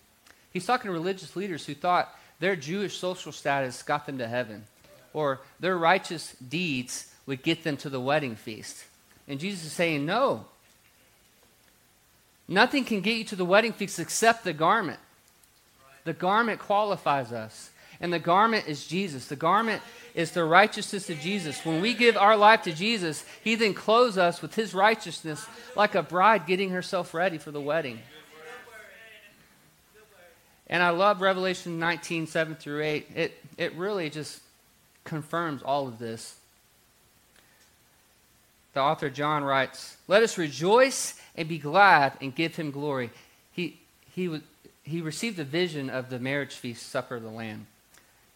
He's 0.51 0.65
talking 0.65 0.87
to 0.87 0.93
religious 0.93 1.35
leaders 1.35 1.65
who 1.65 1.73
thought 1.73 2.13
their 2.39 2.55
Jewish 2.55 2.97
social 2.97 3.31
status 3.31 3.83
got 3.83 4.05
them 4.05 4.17
to 4.17 4.27
heaven, 4.27 4.65
or 5.13 5.39
their 5.59 5.77
righteous 5.77 6.33
deeds 6.35 7.13
would 7.25 7.43
get 7.43 7.63
them 7.63 7.77
to 7.77 7.89
the 7.89 7.99
wedding 7.99 8.35
feast. 8.35 8.83
And 9.27 9.39
Jesus 9.39 9.65
is 9.65 9.73
saying, 9.73 10.05
no, 10.05 10.45
Nothing 12.49 12.83
can 12.83 13.01
get 13.01 13.15
you 13.15 13.23
to 13.25 13.35
the 13.35 13.45
wedding 13.45 13.73
feast 13.73 13.99
except 13.99 14.43
the 14.43 14.53
garment. 14.53 14.99
The 16.03 16.13
garment 16.13 16.59
qualifies 16.59 17.31
us. 17.31 17.69
And 18.01 18.13
the 18.13 18.19
garment 18.19 18.67
is 18.67 18.87
Jesus. 18.87 19.27
The 19.27 19.35
garment 19.35 19.81
is 20.15 20.31
the 20.31 20.45
righteousness 20.45 21.09
of 21.09 21.19
Jesus. 21.19 21.65
When 21.65 21.81
we 21.81 21.93
give 21.93 22.15
our 22.15 22.37
life 22.37 22.63
to 22.63 22.73
Jesus, 22.73 23.25
He 23.43 23.55
then 23.55 23.73
clothes 23.73 24.17
us 24.17 24.41
with 24.41 24.55
His 24.55 24.73
righteousness 24.73 25.45
like 25.75 25.95
a 25.95 26.03
bride 26.03 26.45
getting 26.45 26.69
herself 26.69 27.13
ready 27.13 27.37
for 27.37 27.51
the 27.51 27.61
wedding. 27.61 27.99
And 30.67 30.83
I 30.83 30.91
love 30.91 31.21
Revelation 31.21 31.79
19, 31.79 32.27
7 32.27 32.55
through 32.55 32.83
8. 32.83 33.07
It, 33.15 33.43
it 33.57 33.73
really 33.75 34.09
just 34.09 34.39
confirms 35.03 35.63
all 35.63 35.87
of 35.87 35.97
this. 35.97 36.35
The 38.73 38.81
author 38.81 39.09
John 39.09 39.43
writes, 39.43 39.97
Let 40.07 40.21
us 40.21 40.37
rejoice 40.37 41.19
and 41.35 41.49
be 41.49 41.57
glad 41.57 42.13
and 42.21 42.35
give 42.35 42.55
him 42.55 42.69
glory. 42.69 43.09
He, 43.51 43.79
he, 44.13 44.41
he 44.83 45.01
received 45.01 45.39
a 45.39 45.43
vision 45.43 45.89
of 45.89 46.09
the 46.09 46.19
marriage 46.19 46.53
feast 46.53 46.87
supper 46.87 47.15
of 47.15 47.23
the 47.23 47.29
Lamb. 47.29 47.65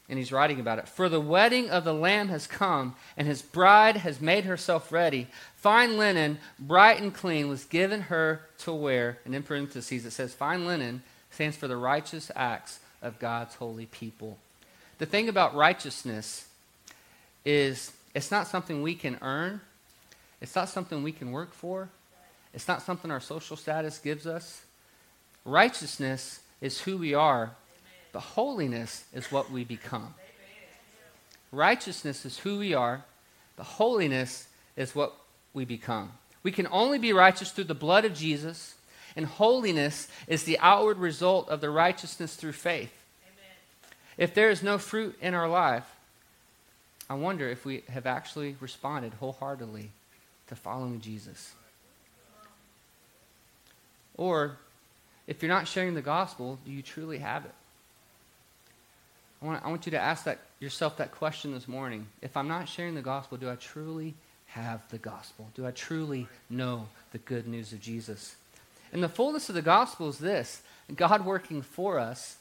And 0.09 0.19
he's 0.19 0.31
writing 0.31 0.59
about 0.59 0.79
it. 0.79 0.87
For 0.87 1.07
the 1.07 1.21
wedding 1.21 1.69
of 1.69 1.85
the 1.85 1.93
Lamb 1.93 2.27
has 2.27 2.45
come, 2.45 2.95
and 3.15 3.27
his 3.27 3.41
bride 3.41 3.97
has 3.97 4.19
made 4.19 4.43
herself 4.43 4.91
ready. 4.91 5.27
Fine 5.55 5.97
linen, 5.97 6.39
bright 6.59 7.01
and 7.01 7.13
clean, 7.13 7.47
was 7.47 7.63
given 7.63 8.01
her 8.01 8.41
to 8.59 8.73
wear. 8.73 9.19
And 9.23 9.33
in 9.33 9.43
parentheses, 9.43 10.05
it 10.05 10.11
says, 10.11 10.33
Fine 10.33 10.65
linen 10.65 11.03
stands 11.31 11.55
for 11.55 11.67
the 11.67 11.77
righteous 11.77 12.31
acts 12.35 12.79
of 13.01 13.17
God's 13.17 13.55
holy 13.55 13.85
people. 13.85 14.37
The 14.97 15.05
thing 15.05 15.29
about 15.29 15.55
righteousness 15.55 16.47
is 17.45 17.91
it's 18.13 18.31
not 18.31 18.47
something 18.47 18.81
we 18.81 18.95
can 18.95 19.17
earn, 19.21 19.61
it's 20.41 20.55
not 20.55 20.69
something 20.69 21.03
we 21.03 21.11
can 21.11 21.31
work 21.31 21.53
for, 21.53 21.89
it's 22.53 22.67
not 22.67 22.81
something 22.81 23.09
our 23.09 23.19
social 23.19 23.57
status 23.57 23.97
gives 23.99 24.27
us. 24.27 24.63
Righteousness 25.45 26.39
is 26.61 26.81
who 26.81 26.97
we 26.97 27.13
are, 27.13 27.51
but 28.13 28.19
holiness 28.21 29.04
is 29.13 29.32
what 29.32 29.52
we 29.52 29.65
become. 29.65 30.13
Righteousness 31.52 32.26
is 32.26 32.38
who 32.38 32.60
we 32.60 32.73
are, 32.73 33.04
but 33.58 33.63
holiness 33.63 34.47
is 34.78 34.95
what 34.95 35.13
we 35.54 35.65
become. 35.65 36.12
We 36.43 36.52
can 36.52 36.67
only 36.71 36.99
be 36.99 37.12
righteous 37.12 37.52
through 37.52 37.65
the 37.65 37.76
blood 37.76 38.06
of 38.06 38.13
Jesus, 38.13 38.76
and 39.15 39.26
holiness 39.26 40.08
is 40.28 40.43
the 40.43 40.60
outward 40.60 40.97
result 40.97 41.49
of 41.49 41.60
the 41.60 41.69
righteousness 41.69 42.36
through 42.36 42.54
faith. 42.54 42.93
Amen. 43.26 43.89
If 44.17 44.34
there 44.34 44.49
is 44.49 44.63
no 44.63 44.78
fruit 44.78 45.17
in 45.21 45.34
our 45.34 45.49
life, 45.49 45.86
I 47.10 47.15
wonder 47.15 47.49
if 47.49 47.65
we 47.65 47.84
have 47.89 48.06
actually 48.06 48.56
responded 48.60 49.13
wholeheartedly 49.15 49.91
to 50.47 50.56
following 50.56 51.02
Jesus. 51.02 51.54
Or 54.15 54.58
if 55.28 55.41
you're 55.41 55.49
not 55.49 55.67
sharing 55.67 55.93
the 55.95 56.02
gospel, 56.02 56.60
do 56.65 56.71
you 56.71 56.82
truly 56.82 57.19
have 57.19 57.45
it? 57.45 57.54
I 59.43 59.45
want, 59.45 59.65
I 59.65 59.69
want 59.69 59.86
you 59.86 59.91
to 59.91 59.99
ask 59.99 60.23
that, 60.23 60.39
yourself 60.62 60.97
that 60.97 61.12
question 61.12 61.51
this 61.51 61.67
morning. 61.67 62.08
If 62.21 62.38
I'm 62.38 62.47
not 62.47 62.69
sharing 62.69 62.95
the 62.95 63.01
gospel, 63.01 63.38
do 63.38 63.49
I 63.49 63.56
truly 63.56 64.13
have 64.47 64.88
the 64.89 64.97
gospel? 64.97 65.49
Do 65.53 65.67
I 65.67 65.71
truly 65.71 66.27
know 66.49 66.88
the 67.12 67.17
good 67.17 67.45
news 67.45 67.73
of 67.73 67.82
Jesus? 67.82 68.38
And 68.93 69.03
the 69.03 69.10
fullness 69.10 69.49
of 69.49 69.56
the 69.56 69.62
gospel 69.62 70.08
is 70.08 70.17
this 70.17 70.62
God 70.95 71.25
working 71.25 71.62
for 71.62 71.99
us, 71.99 72.38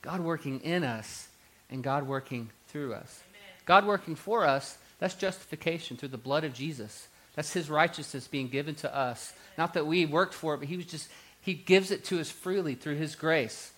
God 0.00 0.20
working 0.20 0.60
in 0.60 0.84
us, 0.84 1.26
and 1.70 1.82
God 1.82 2.06
working 2.06 2.50
through 2.68 2.94
us. 2.94 3.22
Amen. 3.30 3.56
God 3.66 3.86
working 3.86 4.14
for 4.14 4.44
us, 4.44 4.78
that's 5.00 5.14
justification 5.14 5.96
through 5.96 6.10
the 6.10 6.18
blood 6.18 6.44
of 6.44 6.54
Jesus. 6.54 7.08
That's 7.34 7.52
his 7.52 7.68
righteousness 7.68 8.28
being 8.28 8.48
given 8.48 8.76
to 8.76 8.94
us. 8.94 9.32
Not 9.58 9.74
that 9.74 9.86
we 9.86 10.06
worked 10.06 10.34
for 10.34 10.54
it, 10.54 10.58
but 10.58 10.68
he 10.68 10.76
was 10.76 10.86
just, 10.86 11.08
he 11.40 11.54
gives 11.54 11.90
it 11.90 12.04
to 12.04 12.20
us 12.20 12.30
freely 12.30 12.76
through 12.76 12.96
his 12.96 13.16
grace. 13.16 13.72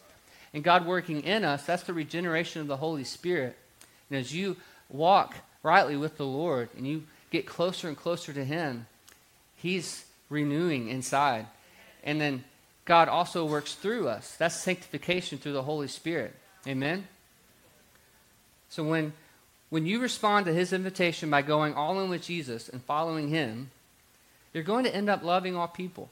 And 0.54 0.62
God 0.62 0.86
working 0.86 1.22
in 1.24 1.44
us, 1.44 1.66
that's 1.66 1.82
the 1.82 1.92
regeneration 1.92 2.62
of 2.62 2.68
the 2.68 2.76
Holy 2.76 3.04
Spirit. 3.04 3.56
And 4.08 4.18
as 4.18 4.32
you 4.32 4.56
walk 4.88 5.34
rightly 5.62 5.96
with 5.96 6.16
the 6.16 6.24
Lord 6.24 6.68
and 6.76 6.86
you 6.86 7.02
get 7.30 7.44
closer 7.44 7.88
and 7.88 7.96
closer 7.96 8.32
to 8.32 8.44
him, 8.44 8.86
he's 9.56 10.04
renewing 10.30 10.88
inside. 10.88 11.46
And 12.04 12.20
then 12.20 12.44
God 12.84 13.08
also 13.08 13.44
works 13.44 13.74
through 13.74 14.08
us. 14.08 14.36
That's 14.36 14.54
sanctification 14.54 15.38
through 15.38 15.54
the 15.54 15.62
Holy 15.62 15.88
Spirit. 15.88 16.34
Amen? 16.66 17.08
So 18.68 18.84
when 18.84 19.12
when 19.70 19.86
you 19.86 19.98
respond 19.98 20.46
to 20.46 20.52
his 20.52 20.72
invitation 20.72 21.30
by 21.30 21.42
going 21.42 21.74
all 21.74 22.00
in 22.00 22.08
with 22.08 22.22
Jesus 22.22 22.68
and 22.68 22.80
following 22.80 23.28
him, 23.28 23.70
you're 24.52 24.62
going 24.62 24.84
to 24.84 24.94
end 24.94 25.10
up 25.10 25.24
loving 25.24 25.56
all 25.56 25.66
people. 25.66 26.10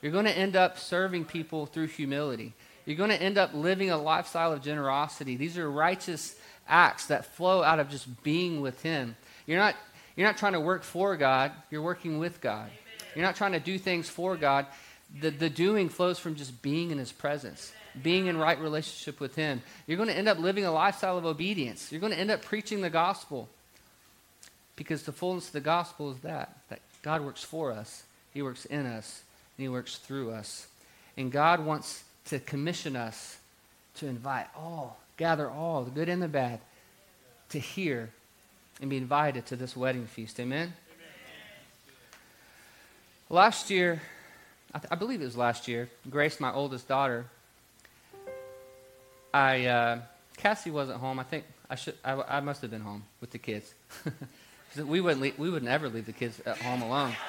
You're 0.00 0.10
going 0.10 0.24
to 0.24 0.36
end 0.36 0.56
up 0.56 0.80
serving 0.80 1.26
people 1.26 1.66
through 1.66 1.86
humility. 1.86 2.54
You're 2.84 2.96
going 2.96 3.10
to 3.10 3.20
end 3.20 3.38
up 3.38 3.54
living 3.54 3.90
a 3.90 3.96
lifestyle 3.96 4.52
of 4.52 4.62
generosity. 4.62 5.36
These 5.36 5.58
are 5.58 5.70
righteous 5.70 6.36
acts 6.68 7.06
that 7.06 7.26
flow 7.26 7.62
out 7.62 7.80
of 7.80 7.88
just 7.88 8.22
being 8.22 8.60
with 8.60 8.82
him. 8.82 9.16
You're 9.46 9.58
not, 9.58 9.76
you're 10.16 10.26
not 10.26 10.36
trying 10.36 10.54
to 10.54 10.60
work 10.60 10.82
for 10.82 11.16
God, 11.16 11.52
you're 11.70 11.82
working 11.82 12.18
with 12.18 12.40
God. 12.40 12.70
You're 13.14 13.24
not 13.24 13.36
trying 13.36 13.52
to 13.52 13.60
do 13.60 13.78
things 13.78 14.08
for 14.08 14.36
God. 14.36 14.66
The, 15.20 15.30
the 15.30 15.50
doing 15.50 15.88
flows 15.90 16.18
from 16.18 16.34
just 16.34 16.62
being 16.62 16.90
in 16.90 16.98
his 16.98 17.12
presence 17.12 17.72
being 18.00 18.26
in 18.26 18.36
right 18.36 18.58
relationship 18.58 19.20
with 19.20 19.34
Him. 19.34 19.62
You're 19.86 19.96
going 19.96 20.08
to 20.08 20.16
end 20.16 20.28
up 20.28 20.38
living 20.38 20.64
a 20.64 20.72
lifestyle 20.72 21.18
of 21.18 21.26
obedience. 21.26 21.90
You're 21.90 22.00
going 22.00 22.12
to 22.12 22.18
end 22.18 22.30
up 22.30 22.42
preaching 22.42 22.80
the 22.80 22.90
gospel 22.90 23.48
because 24.76 25.02
the 25.02 25.12
fullness 25.12 25.48
of 25.48 25.52
the 25.52 25.60
gospel 25.60 26.12
is 26.12 26.18
that, 26.18 26.56
that 26.68 26.80
God 27.02 27.22
works 27.22 27.44
for 27.44 27.72
us, 27.72 28.04
He 28.32 28.42
works 28.42 28.64
in 28.64 28.86
us, 28.86 29.22
and 29.56 29.64
He 29.64 29.68
works 29.68 29.96
through 29.96 30.30
us. 30.30 30.66
And 31.16 31.30
God 31.30 31.64
wants 31.64 32.04
to 32.26 32.38
commission 32.38 32.96
us 32.96 33.38
to 33.96 34.06
invite 34.06 34.46
all, 34.56 34.98
gather 35.16 35.50
all, 35.50 35.84
the 35.84 35.90
good 35.90 36.08
and 36.08 36.22
the 36.22 36.28
bad, 36.28 36.60
to 37.50 37.58
hear 37.58 38.10
and 38.80 38.88
be 38.88 38.96
invited 38.96 39.46
to 39.46 39.56
this 39.56 39.76
wedding 39.76 40.06
feast. 40.06 40.40
Amen? 40.40 40.60
Amen. 40.60 40.72
Last 43.28 43.70
year, 43.70 44.00
I, 44.74 44.78
th- 44.78 44.88
I, 44.90 44.94
believe 44.94 45.20
it 45.20 45.24
was 45.24 45.36
last 45.36 45.68
year, 45.68 45.88
Grace, 46.08 46.40
my 46.40 46.52
oldest 46.52 46.88
daughter, 46.88 47.26
I 49.34 49.66
uh, 49.66 49.98
Cassie 50.36 50.70
wasn't 50.70 50.98
home. 50.98 51.18
I 51.18 51.22
think 51.22 51.44
I 51.70 51.74
should. 51.74 51.94
I, 52.04 52.22
I 52.36 52.40
must 52.40 52.60
have 52.62 52.70
been 52.70 52.82
home 52.82 53.04
with 53.20 53.30
the 53.30 53.38
kids. 53.38 53.72
we 54.76 55.00
wouldn't. 55.00 55.22
Leave, 55.22 55.38
we 55.38 55.48
would 55.48 55.62
never 55.62 55.88
leave 55.88 56.04
the 56.04 56.12
kids 56.12 56.40
at 56.44 56.58
home 56.58 56.82
alone. 56.82 57.14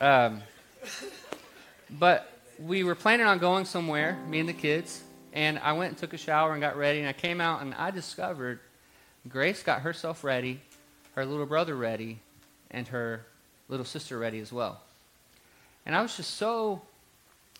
Um, 0.00 0.42
but 1.98 2.30
we 2.58 2.84
were 2.84 2.94
planning 2.94 3.26
on 3.26 3.38
going 3.38 3.64
somewhere, 3.64 4.18
me 4.28 4.40
and 4.40 4.48
the 4.48 4.54
kids, 4.54 5.02
and 5.32 5.58
I 5.58 5.72
went 5.72 5.90
and 5.90 5.98
took 5.98 6.12
a 6.12 6.18
shower 6.18 6.52
and 6.52 6.60
got 6.60 6.76
ready, 6.76 7.00
and 7.00 7.08
I 7.08 7.12
came 7.12 7.40
out 7.40 7.62
and 7.62 7.74
I 7.74 7.90
discovered 7.90 8.60
Grace 9.28 9.62
got 9.62 9.80
herself 9.82 10.22
ready, 10.22 10.60
her 11.14 11.24
little 11.24 11.46
brother 11.46 11.74
ready, 11.74 12.18
and 12.70 12.86
her 12.88 13.24
little 13.68 13.86
sister 13.86 14.18
ready 14.18 14.38
as 14.38 14.52
well. 14.52 14.82
And 15.86 15.94
I 15.94 16.02
was 16.02 16.16
just 16.16 16.34
so 16.34 16.82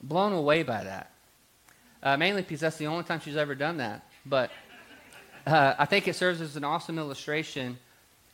blown 0.02 0.32
away 0.32 0.62
by 0.62 0.84
that 0.84 1.10
uh, 2.04 2.16
mainly 2.16 2.42
because 2.42 2.60
that's 2.60 2.76
the 2.76 2.86
only 2.86 3.02
time 3.02 3.18
she's 3.18 3.36
ever 3.36 3.54
done 3.54 3.78
that. 3.78 4.06
But 4.26 4.50
uh, 5.46 5.74
I 5.78 5.86
think 5.86 6.06
it 6.06 6.14
serves 6.14 6.40
as 6.40 6.54
an 6.54 6.62
awesome 6.62 6.98
illustration 6.98 7.78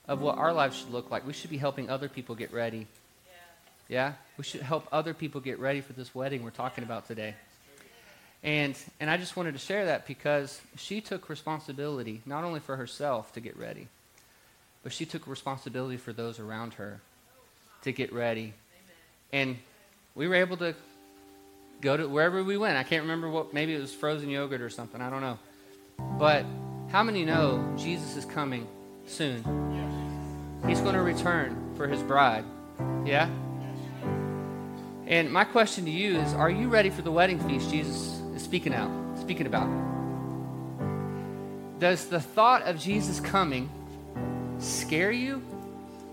of 0.09 0.21
what 0.21 0.39
our 0.39 0.53
lives 0.53 0.77
should 0.77 0.91
look 0.91 1.11
like. 1.11 1.25
We 1.25 1.33
should 1.33 1.51
be 1.51 1.57
helping 1.57 1.89
other 1.89 2.09
people 2.09 2.35
get 2.35 2.53
ready. 2.53 2.89
Yeah? 3.91 4.13
We 4.39 4.45
should 4.45 4.63
help 4.63 4.87
other 4.93 5.13
people 5.13 5.41
get 5.41 5.59
ready 5.59 5.81
for 5.81 5.93
this 5.93 6.15
wedding 6.15 6.45
we're 6.45 6.51
talking 6.51 6.85
about 6.85 7.09
today. 7.09 7.35
And, 8.43 8.75
and 9.01 9.11
I 9.11 9.19
just 9.19 9.37
wanted 9.37 9.53
to 9.53 9.59
share 9.59 9.87
that 9.87 10.07
because 10.07 10.61
she 10.77 11.01
took 11.03 11.29
responsibility 11.29 12.23
not 12.25 12.45
only 12.45 12.61
for 12.61 12.77
herself 12.77 13.33
to 13.35 13.41
get 13.41 13.59
ready, 13.59 13.89
but 14.83 14.93
she 14.93 15.05
took 15.05 15.27
responsibility 15.27 15.99
for 15.99 16.13
those 16.13 16.39
around 16.39 16.75
her 16.75 17.01
to 17.83 17.93
get 17.93 18.13
ready. 18.13 18.55
And 19.33 19.59
we 20.15 20.29
were 20.29 20.37
able 20.37 20.57
to 20.59 20.75
go 21.81 21.97
to 21.97 22.09
wherever 22.09 22.43
we 22.45 22.57
went. 22.57 22.79
I 22.79 22.85
can't 22.85 23.03
remember 23.03 23.29
what, 23.29 23.53
maybe 23.53 23.75
it 23.75 23.81
was 23.81 23.93
frozen 23.93 24.31
yogurt 24.31 24.63
or 24.63 24.71
something. 24.71 25.01
I 25.01 25.11
don't 25.11 25.21
know. 25.21 25.39
But 26.17 26.47
how 26.93 27.03
many 27.03 27.25
know 27.25 27.75
Jesus 27.77 28.17
is 28.17 28.25
coming 28.25 28.69
soon? 29.07 29.43
He's 30.67 30.81
going 30.81 30.95
to 30.95 31.03
return 31.03 31.75
for 31.77 31.89
his 31.89 32.03
bride. 32.03 32.45
Yeah? 33.05 33.29
And 35.11 35.29
my 35.33 35.43
question 35.43 35.87
to 35.87 35.91
you 35.91 36.21
is 36.21 36.33
are 36.35 36.49
you 36.49 36.69
ready 36.69 36.89
for 36.89 37.03
the 37.03 37.11
wedding 37.11 37.41
feast 37.41 37.69
Jesus 37.69 38.21
is 38.37 38.43
speaking 38.43 38.73
out, 38.73 39.19
speaking 39.19 39.47
about? 39.49 39.69
Does 41.81 42.07
the 42.07 42.21
thought 42.21 42.63
of 42.63 42.79
Jesus 42.79 43.19
coming 43.19 43.69
scare 44.61 45.11
you 45.11 45.43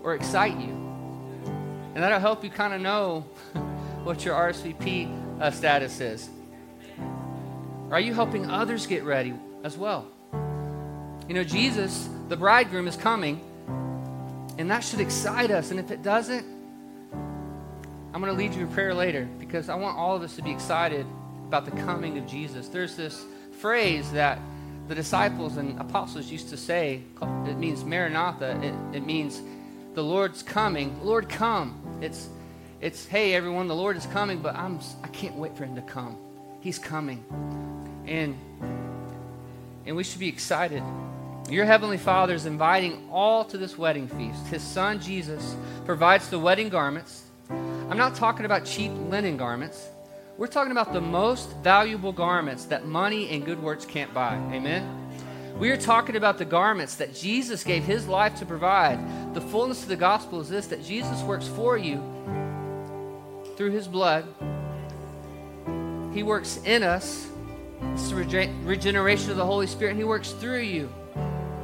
or 0.02 0.16
excite 0.16 0.58
you? 0.58 0.74
And 1.94 2.02
that'll 2.02 2.18
help 2.18 2.42
you 2.42 2.50
kind 2.50 2.74
of 2.74 2.80
know 2.80 3.20
what 4.02 4.24
your 4.24 4.34
RSVP 4.34 5.40
uh, 5.40 5.52
status 5.52 6.00
is? 6.00 6.28
Are 7.92 8.00
you 8.00 8.12
helping 8.12 8.50
others 8.50 8.88
get 8.88 9.04
ready 9.04 9.32
as 9.62 9.76
well? 9.76 10.08
You 11.28 11.34
know, 11.34 11.44
Jesus, 11.44 12.08
the 12.28 12.36
bridegroom, 12.36 12.88
is 12.88 12.96
coming, 12.96 13.40
and 14.58 14.68
that 14.72 14.80
should 14.80 15.00
excite 15.00 15.52
us. 15.52 15.70
And 15.70 15.78
if 15.78 15.92
it 15.92 16.02
doesn't, 16.02 16.57
I'm 18.12 18.20
going 18.20 18.32
to 18.32 18.38
lead 18.38 18.54
you 18.54 18.62
in 18.62 18.72
prayer 18.72 18.94
later 18.94 19.28
because 19.38 19.68
I 19.68 19.74
want 19.74 19.98
all 19.98 20.16
of 20.16 20.22
us 20.22 20.36
to 20.36 20.42
be 20.42 20.50
excited 20.50 21.06
about 21.46 21.64
the 21.64 21.70
coming 21.82 22.18
of 22.18 22.26
Jesus. 22.26 22.68
There's 22.68 22.96
this 22.96 23.24
phrase 23.60 24.10
that 24.12 24.38
the 24.88 24.94
disciples 24.94 25.56
and 25.56 25.78
apostles 25.80 26.30
used 26.30 26.48
to 26.50 26.56
say. 26.56 27.02
It 27.46 27.58
means 27.58 27.84
Maranatha. 27.84 28.58
It, 28.62 28.96
it 28.96 29.06
means 29.06 29.42
the 29.94 30.02
Lord's 30.02 30.42
coming. 30.42 30.98
Lord, 31.04 31.28
come. 31.28 31.98
It's 32.00 32.28
it's, 32.80 33.06
hey, 33.06 33.34
everyone, 33.34 33.66
the 33.66 33.74
Lord 33.74 33.96
is 33.96 34.06
coming, 34.06 34.38
but 34.38 34.54
I'm, 34.54 34.78
I 35.02 35.08
can't 35.08 35.34
wait 35.34 35.56
for 35.56 35.64
him 35.64 35.74
to 35.74 35.82
come. 35.82 36.16
He's 36.60 36.78
coming. 36.78 37.24
And, 38.06 38.38
and 39.84 39.96
we 39.96 40.04
should 40.04 40.20
be 40.20 40.28
excited. 40.28 40.82
Your 41.50 41.64
Heavenly 41.64 41.98
Father 41.98 42.34
is 42.34 42.46
inviting 42.46 43.08
all 43.10 43.44
to 43.46 43.58
this 43.58 43.76
wedding 43.76 44.06
feast. 44.06 44.46
His 44.46 44.62
Son, 44.62 45.00
Jesus, 45.00 45.56
provides 45.86 46.28
the 46.28 46.38
wedding 46.38 46.68
garments. 46.68 47.24
I'm 47.90 47.96
not 47.96 48.14
talking 48.14 48.44
about 48.44 48.66
cheap 48.66 48.92
linen 49.08 49.38
garments. 49.38 49.88
We're 50.36 50.46
talking 50.46 50.72
about 50.72 50.92
the 50.92 51.00
most 51.00 51.56
valuable 51.62 52.12
garments 52.12 52.66
that 52.66 52.86
money 52.86 53.30
and 53.30 53.46
good 53.46 53.62
works 53.62 53.86
can't 53.86 54.12
buy. 54.12 54.34
Amen? 54.52 55.08
We 55.58 55.70
are 55.70 55.76
talking 55.78 56.14
about 56.16 56.36
the 56.36 56.44
garments 56.44 56.96
that 56.96 57.14
Jesus 57.14 57.64
gave 57.64 57.84
his 57.84 58.06
life 58.06 58.34
to 58.40 58.46
provide. 58.46 59.34
The 59.34 59.40
fullness 59.40 59.82
of 59.82 59.88
the 59.88 59.96
gospel 59.96 60.38
is 60.40 60.50
this 60.50 60.66
that 60.66 60.84
Jesus 60.84 61.22
works 61.22 61.48
for 61.48 61.78
you 61.78 62.02
through 63.56 63.70
his 63.70 63.88
blood. 63.88 64.26
He 66.12 66.22
works 66.22 66.60
in 66.66 66.82
us. 66.82 67.26
This 67.92 68.02
is 68.02 68.12
rege- 68.12 68.50
regeneration 68.64 69.30
of 69.30 69.38
the 69.38 69.46
Holy 69.46 69.66
Spirit, 69.66 69.96
he 69.96 70.04
works 70.04 70.32
through 70.32 70.60
you. 70.60 70.92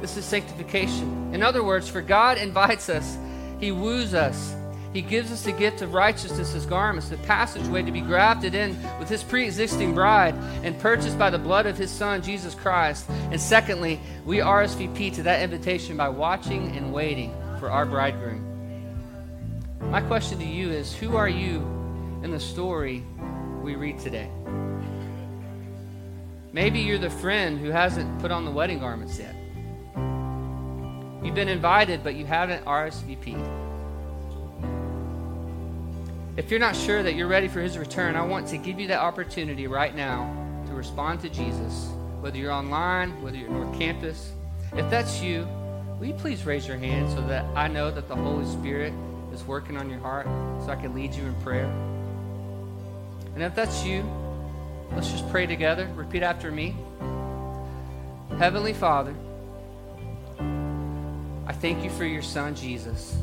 This 0.01 0.17
is 0.17 0.25
sanctification. 0.25 1.33
In 1.35 1.43
other 1.43 1.63
words, 1.63 1.87
for 1.87 2.01
God 2.01 2.39
invites 2.39 2.89
us, 2.89 3.15
he 3.59 3.71
woos 3.71 4.15
us, 4.15 4.55
He 4.95 5.01
gives 5.01 5.29
us 5.29 5.41
the 5.41 5.51
gift 5.51 5.81
of 5.81 5.93
righteousness 5.93 6.55
as 6.55 6.65
garments, 6.65 7.09
the 7.09 7.17
passageway 7.17 7.83
to 7.83 7.91
be 7.91 7.99
grafted 7.99 8.55
in 8.55 8.81
with 8.97 9.09
His 9.09 9.23
pre 9.23 9.43
existing 9.43 9.93
bride 9.93 10.33
and 10.63 10.79
purchased 10.79 11.19
by 11.19 11.29
the 11.29 11.37
blood 11.37 11.65
of 11.65 11.77
His 11.77 11.91
Son, 11.91 12.21
Jesus 12.21 12.55
Christ. 12.55 13.05
And 13.09 13.41
secondly, 13.41 13.99
we 14.23 14.37
RSVP 14.37 15.13
to 15.15 15.23
that 15.23 15.41
invitation 15.41 15.97
by 15.97 16.07
watching 16.07 16.77
and 16.77 16.93
waiting 16.93 17.35
for 17.59 17.69
our 17.69 17.85
bridegroom. 17.85 18.41
My 19.81 19.99
question 19.99 20.39
to 20.39 20.45
you 20.45 20.71
is 20.71 20.95
Who 20.95 21.17
are 21.17 21.27
you 21.27 21.57
in 22.23 22.31
the 22.31 22.39
story 22.39 23.03
we 23.61 23.75
read 23.75 23.99
today? 23.99 24.29
Maybe 26.53 26.79
you're 26.79 26.99
the 26.99 27.09
friend 27.09 27.59
who 27.59 27.69
hasn't 27.69 28.21
put 28.21 28.31
on 28.31 28.45
the 28.45 28.51
wedding 28.51 28.79
garments 28.79 29.19
yet. 29.19 29.35
You've 31.21 31.35
been 31.35 31.49
invited, 31.49 32.01
but 32.01 32.15
you 32.15 32.25
haven't 32.25 32.63
RSVP'd. 32.63 33.64
If 36.37 36.51
you're 36.51 36.59
not 36.59 36.75
sure 36.75 37.01
that 37.01 37.15
you're 37.15 37.29
ready 37.29 37.47
for 37.47 37.61
his 37.61 37.77
return, 37.77 38.17
I 38.17 38.21
want 38.21 38.45
to 38.49 38.57
give 38.57 38.77
you 38.77 38.87
that 38.87 38.99
opportunity 38.99 39.67
right 39.67 39.95
now 39.95 40.25
to 40.67 40.73
respond 40.73 41.21
to 41.21 41.29
Jesus, 41.29 41.87
whether 42.19 42.37
you're 42.37 42.51
online, 42.51 43.21
whether 43.21 43.37
you're 43.37 43.49
North 43.49 43.79
Campus. 43.79 44.33
If 44.73 44.89
that's 44.89 45.21
you, 45.21 45.47
will 45.97 46.07
you 46.07 46.13
please 46.13 46.45
raise 46.45 46.67
your 46.67 46.75
hand 46.75 47.09
so 47.09 47.25
that 47.27 47.45
I 47.55 47.69
know 47.69 47.89
that 47.89 48.09
the 48.09 48.17
Holy 48.17 48.45
Spirit 48.45 48.93
is 49.31 49.45
working 49.45 49.77
on 49.77 49.89
your 49.89 49.99
heart 49.99 50.25
so 50.65 50.71
I 50.71 50.75
can 50.75 50.93
lead 50.93 51.13
you 51.13 51.23
in 51.23 51.35
prayer? 51.35 51.71
And 53.35 53.41
if 53.41 53.55
that's 53.55 53.85
you, 53.85 54.03
let's 54.91 55.09
just 55.09 55.29
pray 55.29 55.45
together. 55.45 55.89
Repeat 55.95 56.21
after 56.21 56.51
me. 56.51 56.75
Heavenly 58.37 58.73
Father, 58.73 59.15
I 61.47 61.53
thank 61.53 61.81
you 61.81 61.89
for 61.91 62.03
your 62.03 62.21
Son, 62.21 62.55
Jesus 62.55 63.15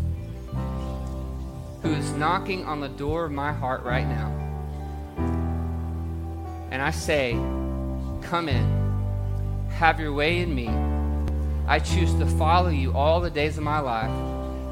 who 1.83 1.91
is 1.91 2.13
knocking 2.13 2.65
on 2.65 2.81
the 2.81 2.89
door 2.89 3.25
of 3.25 3.33
my 3.33 3.53
heart 3.53 3.83
right 3.83 4.07
now. 4.07 4.31
And 6.71 6.81
I 6.81 6.91
say, 6.91 7.33
Come 8.23 8.49
in, 8.49 9.69
have 9.69 9.99
your 10.01 10.13
way 10.13 10.39
in 10.39 10.55
me. 10.55 10.69
I 11.67 11.81
choose 11.81 12.15
to 12.15 12.27
follow 12.27 12.71
you 12.71 12.93
all 12.93 13.21
the 13.21 13.31
days 13.31 13.59
of 13.59 13.65
my 13.65 13.81
life. 13.81 14.11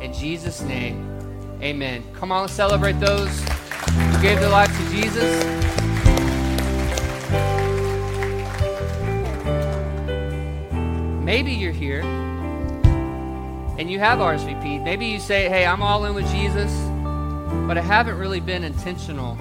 In 0.01 0.13
Jesus' 0.13 0.63
name, 0.63 1.19
amen. 1.61 2.05
Come 2.15 2.33
on, 2.33 2.43
let's 2.43 2.53
celebrate 2.53 2.99
those 3.01 3.29
who 3.41 4.23
gave 4.23 4.39
their 4.41 4.49
life 4.49 4.71
to 4.71 4.91
Jesus. 4.91 5.45
Maybe 11.25 11.53
you're 11.53 11.73
here 11.73 12.03
and 13.79 13.91
you 13.91 13.99
have 13.99 14.21
RSVP. 14.21 14.83
Maybe 14.83 15.07
you 15.07 15.19
say, 15.19 15.49
Hey, 15.49 15.67
I'm 15.67 15.83
all 15.83 16.05
in 16.05 16.15
with 16.15 16.31
Jesus 16.31 16.90
but 17.67 17.77
I 17.79 17.81
haven't 17.81 18.19
really 18.19 18.41
been 18.41 18.65
intentional 18.65 19.33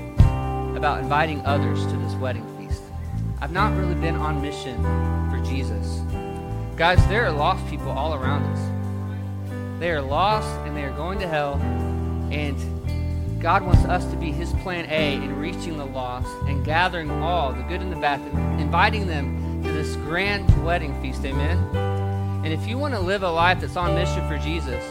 about 0.76 1.00
inviting 1.00 1.46
others 1.46 1.86
to 1.86 1.98
this 1.98 2.14
wedding 2.16 2.46
feast. 2.58 2.82
I've 3.42 3.52
not 3.52 3.78
really 3.78 3.96
been 3.96 4.16
on 4.16 4.42
mission 4.42 4.82
for 5.30 5.40
Jesus. 5.46 6.02
Guys, 6.76 7.06
there 7.08 7.26
are 7.26 7.32
lost 7.32 7.68
people 7.68 7.90
all 7.90 8.14
around 8.14 8.44
us. 8.44 9.80
They 9.80 9.92
are 9.92 10.02
lost 10.02 10.48
and 10.68 10.76
they 10.76 10.84
are 10.84 10.92
going 10.92 11.20
to 11.20 11.28
hell, 11.28 11.56
and 12.32 13.42
God 13.42 13.64
wants 13.64 13.86
us 13.86 14.06
to 14.12 14.18
be 14.18 14.32
His 14.32 14.52
plan 14.64 14.86
A 14.90 15.16
in 15.16 15.38
reaching 15.38 15.78
the 15.78 15.86
lost 15.86 16.30
and 16.44 16.66
gathering 16.66 17.10
all, 17.12 17.54
the 17.54 17.64
good 17.64 17.82
and 17.82 17.92
the 17.92 17.96
bad, 17.96 18.20
inviting 18.60 19.08
them 19.08 19.64
to 19.64 19.72
this 19.72 19.96
grand 19.98 20.48
wedding 20.64 21.00
feast. 21.02 21.24
Amen. 21.26 21.58
And 22.44 22.54
if 22.54 22.68
you 22.68 22.78
want 22.78 22.94
to 22.94 23.00
live 23.00 23.24
a 23.24 23.30
life 23.30 23.62
that's 23.62 23.76
on 23.76 23.96
mission 23.96 24.28
for 24.28 24.38
Jesus, 24.38 24.84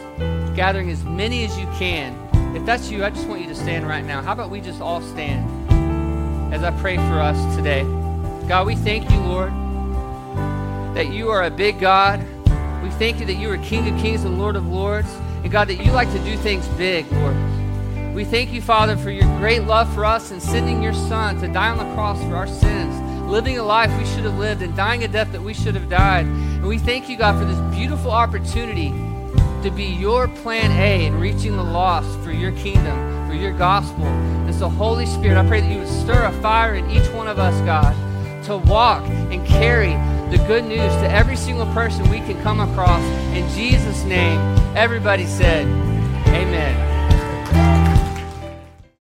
gathering 0.55 0.89
as 0.89 1.03
many 1.03 1.45
as 1.45 1.57
you 1.57 1.65
can 1.77 2.28
if 2.55 2.65
that's 2.65 2.89
you, 2.89 3.03
I 3.03 3.09
just 3.09 3.27
want 3.27 3.41
you 3.41 3.47
to 3.47 3.55
stand 3.55 3.87
right 3.87 4.03
now. 4.03 4.21
How 4.21 4.33
about 4.33 4.49
we 4.49 4.61
just 4.61 4.81
all 4.81 5.01
stand 5.01 5.71
as 6.53 6.63
I 6.63 6.71
pray 6.79 6.97
for 6.97 7.19
us 7.19 7.55
today? 7.55 7.83
God, 8.47 8.65
we 8.65 8.75
thank 8.75 9.09
you, 9.11 9.19
Lord, 9.19 9.51
that 10.95 11.11
you 11.11 11.29
are 11.29 11.43
a 11.43 11.51
big 11.51 11.79
God. 11.79 12.19
We 12.81 12.89
thank 12.91 13.19
you 13.19 13.25
that 13.27 13.35
you 13.35 13.51
are 13.51 13.57
King 13.59 13.93
of 13.93 14.01
Kings 14.01 14.23
and 14.23 14.39
Lord 14.39 14.55
of 14.55 14.67
Lords. 14.67 15.09
And 15.43 15.51
God, 15.51 15.67
that 15.67 15.75
you 15.75 15.91
like 15.91 16.11
to 16.11 16.19
do 16.19 16.35
things 16.37 16.67
big, 16.69 17.09
Lord. 17.11 17.35
We 18.15 18.25
thank 18.25 18.51
you, 18.51 18.61
Father, 18.61 18.97
for 18.97 19.11
your 19.11 19.25
great 19.37 19.63
love 19.63 19.93
for 19.93 20.03
us 20.03 20.31
and 20.31 20.41
sending 20.41 20.81
your 20.81 20.93
Son 20.93 21.39
to 21.41 21.47
die 21.47 21.69
on 21.69 21.77
the 21.77 21.93
cross 21.93 22.21
for 22.23 22.35
our 22.35 22.47
sins, 22.47 23.29
living 23.29 23.59
a 23.59 23.63
life 23.63 23.95
we 23.97 24.05
should 24.05 24.25
have 24.25 24.37
lived 24.37 24.61
and 24.61 24.75
dying 24.75 25.03
a 25.03 25.07
death 25.07 25.31
that 25.31 25.41
we 25.41 25.53
should 25.53 25.75
have 25.75 25.89
died. 25.89 26.25
And 26.25 26.67
we 26.67 26.79
thank 26.79 27.07
you, 27.07 27.17
God, 27.17 27.39
for 27.39 27.45
this 27.45 27.59
beautiful 27.75 28.11
opportunity 28.11 28.89
to 29.63 29.71
be 29.71 29.85
your 29.85 30.27
plan 30.27 30.71
A 30.71 31.05
in 31.05 31.19
reaching 31.19 31.55
the 31.57 31.63
lost 31.63 32.19
for 32.19 32.31
your 32.31 32.51
kingdom, 32.53 33.27
for 33.27 33.33
your 33.33 33.51
gospel. 33.51 34.05
And 34.05 34.55
so, 34.55 34.69
Holy 34.69 35.05
Spirit, 35.05 35.37
I 35.37 35.47
pray 35.47 35.61
that 35.61 35.71
you 35.71 35.79
would 35.79 35.87
stir 35.87 36.25
a 36.25 36.31
fire 36.41 36.75
in 36.75 36.89
each 36.89 37.07
one 37.09 37.27
of 37.27 37.39
us, 37.39 37.59
God, 37.61 37.95
to 38.45 38.57
walk 38.57 39.03
and 39.07 39.45
carry 39.45 39.91
the 40.35 40.43
good 40.47 40.63
news 40.63 40.93
to 40.93 41.11
every 41.11 41.35
single 41.35 41.65
person 41.73 42.09
we 42.09 42.19
can 42.19 42.41
come 42.41 42.59
across. 42.59 43.03
In 43.35 43.47
Jesus' 43.49 44.03
name, 44.03 44.39
everybody 44.75 45.25
said, 45.25 45.67
Amen. 46.27 46.88